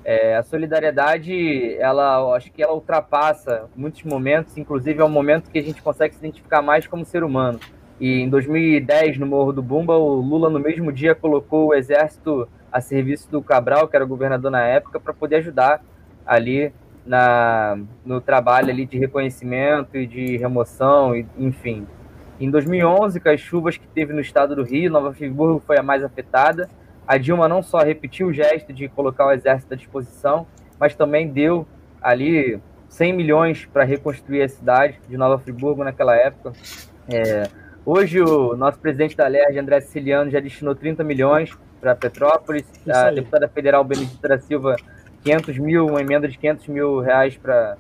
É, 0.04 0.36
a 0.36 0.42
solidariedade, 0.42 1.74
ela, 1.78 2.36
acho 2.36 2.52
que 2.52 2.62
ela 2.62 2.72
ultrapassa 2.72 3.68
muitos 3.74 4.04
momentos, 4.04 4.56
inclusive 4.56 5.00
é 5.00 5.04
um 5.04 5.08
momento 5.08 5.50
que 5.50 5.58
a 5.58 5.62
gente 5.62 5.82
consegue 5.82 6.14
se 6.14 6.20
identificar 6.20 6.62
mais 6.62 6.86
como 6.86 7.04
ser 7.04 7.24
humano. 7.24 7.58
E 7.98 8.20
em 8.20 8.28
2010, 8.28 9.18
no 9.18 9.26
Morro 9.26 9.52
do 9.52 9.62
Bumba, 9.62 9.96
o 9.96 10.20
Lula, 10.20 10.48
no 10.48 10.60
mesmo 10.60 10.92
dia, 10.92 11.14
colocou 11.14 11.68
o 11.68 11.74
exército 11.74 12.48
a 12.70 12.80
serviço 12.80 13.30
do 13.30 13.42
Cabral, 13.42 13.88
que 13.88 13.96
era 13.96 14.04
governador 14.04 14.50
na 14.50 14.62
época, 14.62 15.00
para 15.00 15.14
poder 15.14 15.36
ajudar 15.36 15.82
ali 16.24 16.72
na, 17.06 17.78
no 18.04 18.20
trabalho 18.20 18.70
ali 18.70 18.84
de 18.84 18.98
reconhecimento 18.98 19.96
e 19.96 20.06
de 20.06 20.36
remoção, 20.36 21.16
e, 21.16 21.26
enfim. 21.38 21.86
Em 22.38 22.50
2011, 22.50 23.20
com 23.20 23.28
as 23.28 23.40
chuvas 23.40 23.76
que 23.76 23.86
teve 23.88 24.12
no 24.12 24.20
estado 24.20 24.54
do 24.54 24.62
Rio, 24.62 24.90
Nova 24.90 25.12
Friburgo 25.12 25.62
foi 25.66 25.78
a 25.78 25.82
mais 25.82 26.04
afetada. 26.04 26.68
A 27.06 27.16
Dilma 27.16 27.48
não 27.48 27.62
só 27.62 27.78
repetiu 27.78 28.28
o 28.28 28.32
gesto 28.32 28.72
de 28.72 28.88
colocar 28.88 29.26
o 29.26 29.32
exército 29.32 29.74
à 29.74 29.76
disposição, 29.76 30.46
mas 30.78 30.94
também 30.94 31.28
deu 31.28 31.66
ali 32.02 32.60
100 32.88 33.12
milhões 33.12 33.64
para 33.64 33.84
reconstruir 33.84 34.42
a 34.42 34.48
cidade 34.48 35.00
de 35.08 35.16
Nova 35.16 35.38
Friburgo 35.38 35.82
naquela 35.82 36.14
época. 36.14 36.52
É, 37.08 37.48
Hoje 37.86 38.20
o 38.20 38.56
nosso 38.56 38.80
presidente 38.80 39.16
da 39.16 39.28
LERJ, 39.28 39.60
André 39.60 39.80
Siciliano, 39.80 40.28
já 40.28 40.40
destinou 40.40 40.74
30 40.74 41.04
milhões 41.04 41.56
para 41.80 41.94
Petrópolis. 41.94 42.64
a 42.88 43.12
deputada 43.12 43.46
federal 43.46 43.84
Benedita 43.84 44.26
da 44.26 44.38
Silva, 44.40 44.74
500 45.22 45.56
mil, 45.58 45.86
uma 45.86 46.00
emenda 46.00 46.26
de 46.26 46.36
500 46.36 46.66
mil 46.66 46.98
reais 46.98 47.36
para 47.36 47.76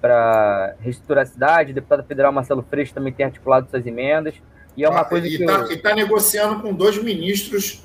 para 0.00 0.74
reestruturar 0.80 1.22
a 1.22 1.26
cidade. 1.26 1.72
O 1.72 1.74
deputado 1.74 2.04
federal 2.04 2.32
Marcelo 2.32 2.64
Freixo 2.68 2.94
também 2.94 3.12
tem 3.12 3.26
articulado 3.26 3.68
suas 3.70 3.86
emendas. 3.86 4.34
E 4.76 4.84
é 4.84 4.88
uma 4.88 5.00
ah, 5.00 5.04
coisa 5.04 5.26
e 5.26 5.36
que. 5.36 5.42
Está 5.42 5.52
eu... 5.52 5.82
tá 5.82 5.94
negociando 5.94 6.62
com 6.62 6.72
dois 6.72 7.02
ministros 7.02 7.84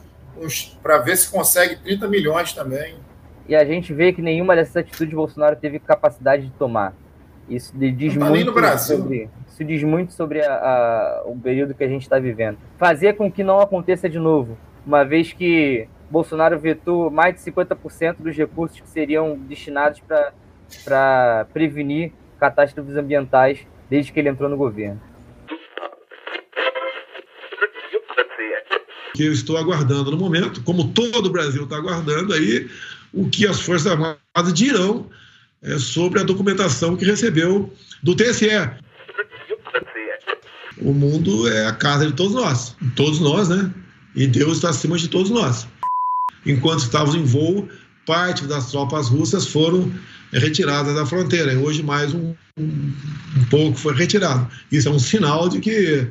para 0.81 0.99
ver 0.99 1.15
se 1.17 1.31
consegue 1.31 1.75
30 1.77 2.07
milhões 2.07 2.53
também. 2.53 2.95
E 3.47 3.55
a 3.55 3.65
gente 3.65 3.93
vê 3.93 4.13
que 4.13 4.21
nenhuma 4.21 4.55
dessas 4.55 4.77
atitudes 4.77 5.13
Bolsonaro 5.13 5.55
teve 5.55 5.79
capacidade 5.79 6.43
de 6.43 6.51
tomar. 6.51 6.93
Isso 7.49 7.73
diz 7.75 8.17
tá 8.17 8.29
muito 8.29 8.53
sobre, 8.79 9.29
isso 9.49 9.63
diz 9.65 9.83
muito 9.83 10.13
sobre 10.13 10.41
a, 10.41 10.53
a, 10.53 11.23
o 11.25 11.37
período 11.37 11.73
que 11.73 11.83
a 11.83 11.87
gente 11.87 12.03
está 12.03 12.17
vivendo. 12.17 12.57
Fazer 12.77 13.13
com 13.13 13.29
que 13.29 13.43
não 13.43 13.59
aconteça 13.59 14.09
de 14.09 14.17
novo, 14.17 14.57
uma 14.85 15.03
vez 15.03 15.33
que 15.33 15.87
Bolsonaro 16.09 16.57
vetou 16.57 17.11
mais 17.11 17.35
de 17.35 17.41
50% 17.51 18.17
dos 18.19 18.35
recursos 18.35 18.79
que 18.79 18.87
seriam 18.87 19.37
destinados 19.37 19.99
para 19.99 20.31
prevenir 21.51 22.11
catástrofes 22.39 22.95
ambientais 22.95 23.59
desde 23.89 24.11
que 24.11 24.19
ele 24.19 24.29
entrou 24.29 24.49
no 24.49 24.57
governo. 24.57 24.99
Que 29.15 29.25
eu 29.25 29.31
estou 29.31 29.57
aguardando 29.57 30.11
no 30.11 30.17
momento, 30.17 30.63
como 30.63 30.91
todo 30.91 31.27
o 31.27 31.31
Brasil 31.31 31.63
está 31.63 31.77
aguardando 31.77 32.33
aí, 32.33 32.69
o 33.13 33.29
que 33.29 33.47
as 33.47 33.61
Forças 33.61 33.91
Armadas 33.91 34.53
dirão 34.53 35.07
é, 35.61 35.77
sobre 35.77 36.19
a 36.19 36.23
documentação 36.23 36.97
que 36.97 37.05
recebeu 37.05 37.71
do 38.01 38.15
TSE 38.15 38.49
o 40.83 40.93
mundo 40.93 41.47
é 41.47 41.67
a 41.67 41.73
casa 41.73 42.07
de 42.07 42.13
todos 42.13 42.33
nós. 42.33 42.75
Todos 42.95 43.19
nós, 43.19 43.49
né? 43.49 43.71
E 44.15 44.27
Deus 44.27 44.57
está 44.57 44.69
acima 44.69 44.97
de 44.97 45.07
todos 45.07 45.31
nós. 45.31 45.67
Enquanto 46.45 46.79
estávamos 46.79 47.15
em 47.15 47.23
voo, 47.23 47.67
parte 48.05 48.45
das 48.45 48.69
tropas 48.69 49.07
russas 49.07 49.47
foram 49.47 49.91
retiradas 50.39 50.95
da 50.95 51.05
fronteira. 51.05 51.53
E 51.53 51.57
hoje 51.57 51.83
mais 51.83 52.13
um, 52.13 52.33
um, 52.57 52.93
um 53.37 53.45
pouco 53.49 53.77
foi 53.77 53.93
retirado. 53.93 54.47
Isso 54.71 54.87
é 54.87 54.91
um 54.91 54.99
sinal 54.99 55.49
de 55.49 55.59
que 55.59 56.07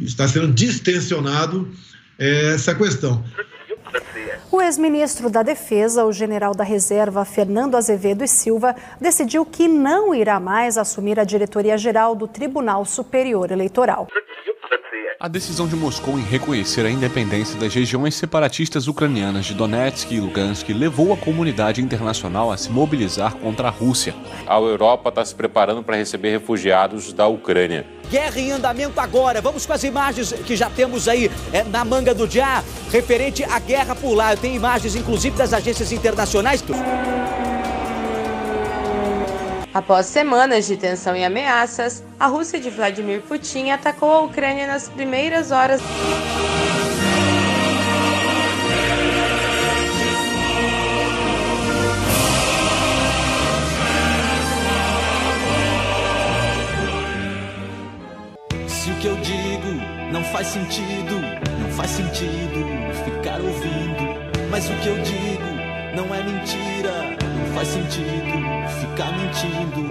está 0.00 0.26
sendo 0.26 0.52
distensionado 0.52 1.68
é, 2.18 2.54
essa 2.54 2.74
questão. 2.74 3.24
O 4.50 4.60
ex-ministro 4.60 5.30
da 5.30 5.42
Defesa, 5.42 6.04
o 6.04 6.12
general 6.12 6.54
da 6.54 6.64
Reserva 6.64 7.24
Fernando 7.24 7.74
Azevedo 7.74 8.22
e 8.22 8.28
Silva, 8.28 8.76
decidiu 9.00 9.44
que 9.44 9.66
não 9.66 10.14
irá 10.14 10.38
mais 10.38 10.76
assumir 10.76 11.18
a 11.18 11.24
diretoria-geral 11.24 12.14
do 12.14 12.28
Tribunal 12.28 12.84
Superior 12.84 13.50
Eleitoral. 13.50 14.08
A 15.22 15.28
decisão 15.28 15.68
de 15.68 15.76
Moscou 15.76 16.18
em 16.18 16.24
reconhecer 16.24 16.84
a 16.84 16.90
independência 16.90 17.56
das 17.56 17.72
regiões 17.72 18.16
separatistas 18.16 18.88
ucranianas 18.88 19.44
de 19.44 19.54
Donetsk 19.54 20.10
e 20.10 20.18
Lugansk 20.18 20.68
levou 20.70 21.12
a 21.12 21.16
comunidade 21.16 21.80
internacional 21.80 22.50
a 22.50 22.56
se 22.56 22.68
mobilizar 22.68 23.36
contra 23.36 23.68
a 23.68 23.70
Rússia. 23.70 24.16
A 24.48 24.56
Europa 24.56 25.10
está 25.10 25.24
se 25.24 25.32
preparando 25.32 25.80
para 25.80 25.94
receber 25.94 26.32
refugiados 26.32 27.12
da 27.12 27.28
Ucrânia. 27.28 27.86
Guerra 28.10 28.40
em 28.40 28.50
andamento 28.50 28.98
agora. 28.98 29.40
Vamos 29.40 29.64
com 29.64 29.72
as 29.72 29.84
imagens 29.84 30.32
que 30.32 30.56
já 30.56 30.68
temos 30.68 31.06
aí 31.06 31.30
é, 31.52 31.62
na 31.62 31.84
manga 31.84 32.12
do 32.12 32.26
dia, 32.26 32.64
referente 32.90 33.44
à 33.44 33.60
guerra 33.60 33.94
por 33.94 34.14
lá. 34.14 34.32
Eu 34.32 34.38
tenho 34.38 34.56
imagens, 34.56 34.96
inclusive, 34.96 35.36
das 35.36 35.52
agências 35.52 35.92
internacionais. 35.92 36.64
Após 39.74 40.04
semanas 40.04 40.66
de 40.66 40.76
tensão 40.76 41.16
e 41.16 41.24
ameaças, 41.24 42.04
a 42.20 42.26
Rússia 42.26 42.60
de 42.60 42.68
Vladimir 42.68 43.22
Putin 43.22 43.70
atacou 43.70 44.12
a 44.12 44.20
Ucrânia 44.20 44.66
nas 44.66 44.86
primeiras 44.86 45.50
horas. 45.50 45.80
Se 58.68 58.90
o 58.90 58.94
que 58.96 59.06
eu 59.06 59.16
digo 59.16 60.12
não 60.12 60.22
faz 60.24 60.48
sentido, 60.48 61.18
não 61.62 61.70
faz 61.70 61.90
sentido 61.92 62.66
ficar 63.06 63.40
ouvindo. 63.40 64.22
Mas 64.50 64.68
o 64.68 64.74
que 64.82 64.88
eu 64.88 64.98
digo 65.02 65.96
não 65.96 66.14
é 66.14 66.22
mentira 66.22 67.21
faz 67.54 67.68
sentido 67.68 68.32
ficar 68.80 69.12
mentindo 69.12 69.88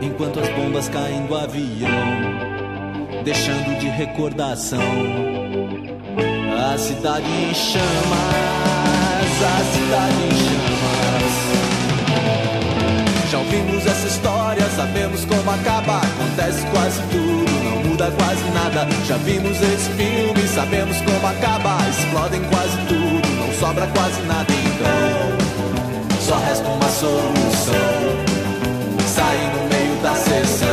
enquanto 0.00 0.40
as 0.40 0.48
bombas 0.50 0.88
caem 0.88 1.26
do 1.26 1.36
avião, 1.36 1.90
deixando 3.24 3.78
de 3.78 3.88
recordação 3.88 4.80
a 6.74 6.78
cidade 6.78 7.26
em 7.26 7.54
chamas, 7.54 7.82
a 9.42 9.64
cidade 9.72 10.14
em 10.24 10.30
chamas. 10.30 10.56
Já 13.30 13.38
ouvimos 13.38 13.86
essa 13.86 14.06
história, 14.06 14.62
sabemos 14.76 15.24
como 15.24 15.50
acaba. 15.50 15.98
Acontece 15.98 16.66
quase 16.66 17.00
tudo, 17.10 17.64
não 17.64 17.82
muda 17.90 18.10
quase 18.12 18.44
nada. 18.50 18.86
Já 19.06 19.16
vimos 19.18 19.60
esse 19.60 19.90
filme, 19.90 20.48
sabemos 20.48 20.96
como 20.98 21.26
acaba. 21.26 21.78
Explodem 21.88 22.42
quase 22.44 22.76
tudo, 22.88 23.28
não 23.36 23.52
sobra 23.54 23.86
quase 23.88 24.20
nada. 24.22 24.46
Então, 24.52 25.35
só 26.26 26.36
resta 26.38 26.68
uma 26.68 26.88
solução: 26.88 27.74
sair 29.06 29.48
no 29.54 29.68
meio 29.68 30.02
da 30.02 30.14
sessão 30.14 30.65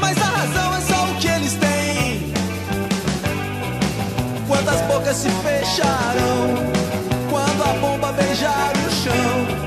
mas 0.00 0.16
a 0.18 0.24
razão 0.24 0.76
é 0.76 0.80
só 0.80 1.04
o 1.04 1.14
que 1.16 1.28
eles 1.28 1.54
têm. 1.54 2.32
Quantas 4.46 4.80
bocas 4.82 5.16
se 5.16 5.30
fecharão 5.30 6.54
quando 7.30 7.62
a 7.62 7.72
bomba 7.80 8.12
beijar 8.12 8.72
o 8.86 8.90
chão 8.90 9.66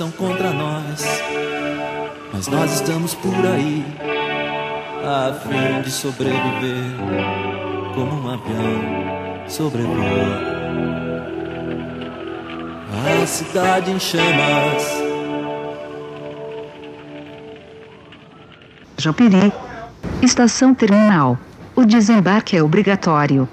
estão 0.00 0.10
contra 0.12 0.50
nós. 0.50 1.04
Mas 2.32 2.46
nós 2.48 2.72
estamos 2.72 3.14
por 3.16 3.34
aí, 3.34 3.84
a 5.04 5.34
fim 5.34 5.82
de 5.82 5.90
sobreviver, 5.90 6.96
como 7.94 8.22
um 8.22 8.32
avião 8.32 9.44
sobrevoa. 9.46 10.50
A 12.92 13.24
cidade 13.24 13.92
em 13.92 14.00
chamas. 14.00 14.82
Japeri. 18.98 19.52
Estação 20.20 20.74
terminal. 20.74 21.38
O 21.76 21.84
desembarque 21.84 22.56
é 22.56 22.62
obrigatório. 22.62 23.48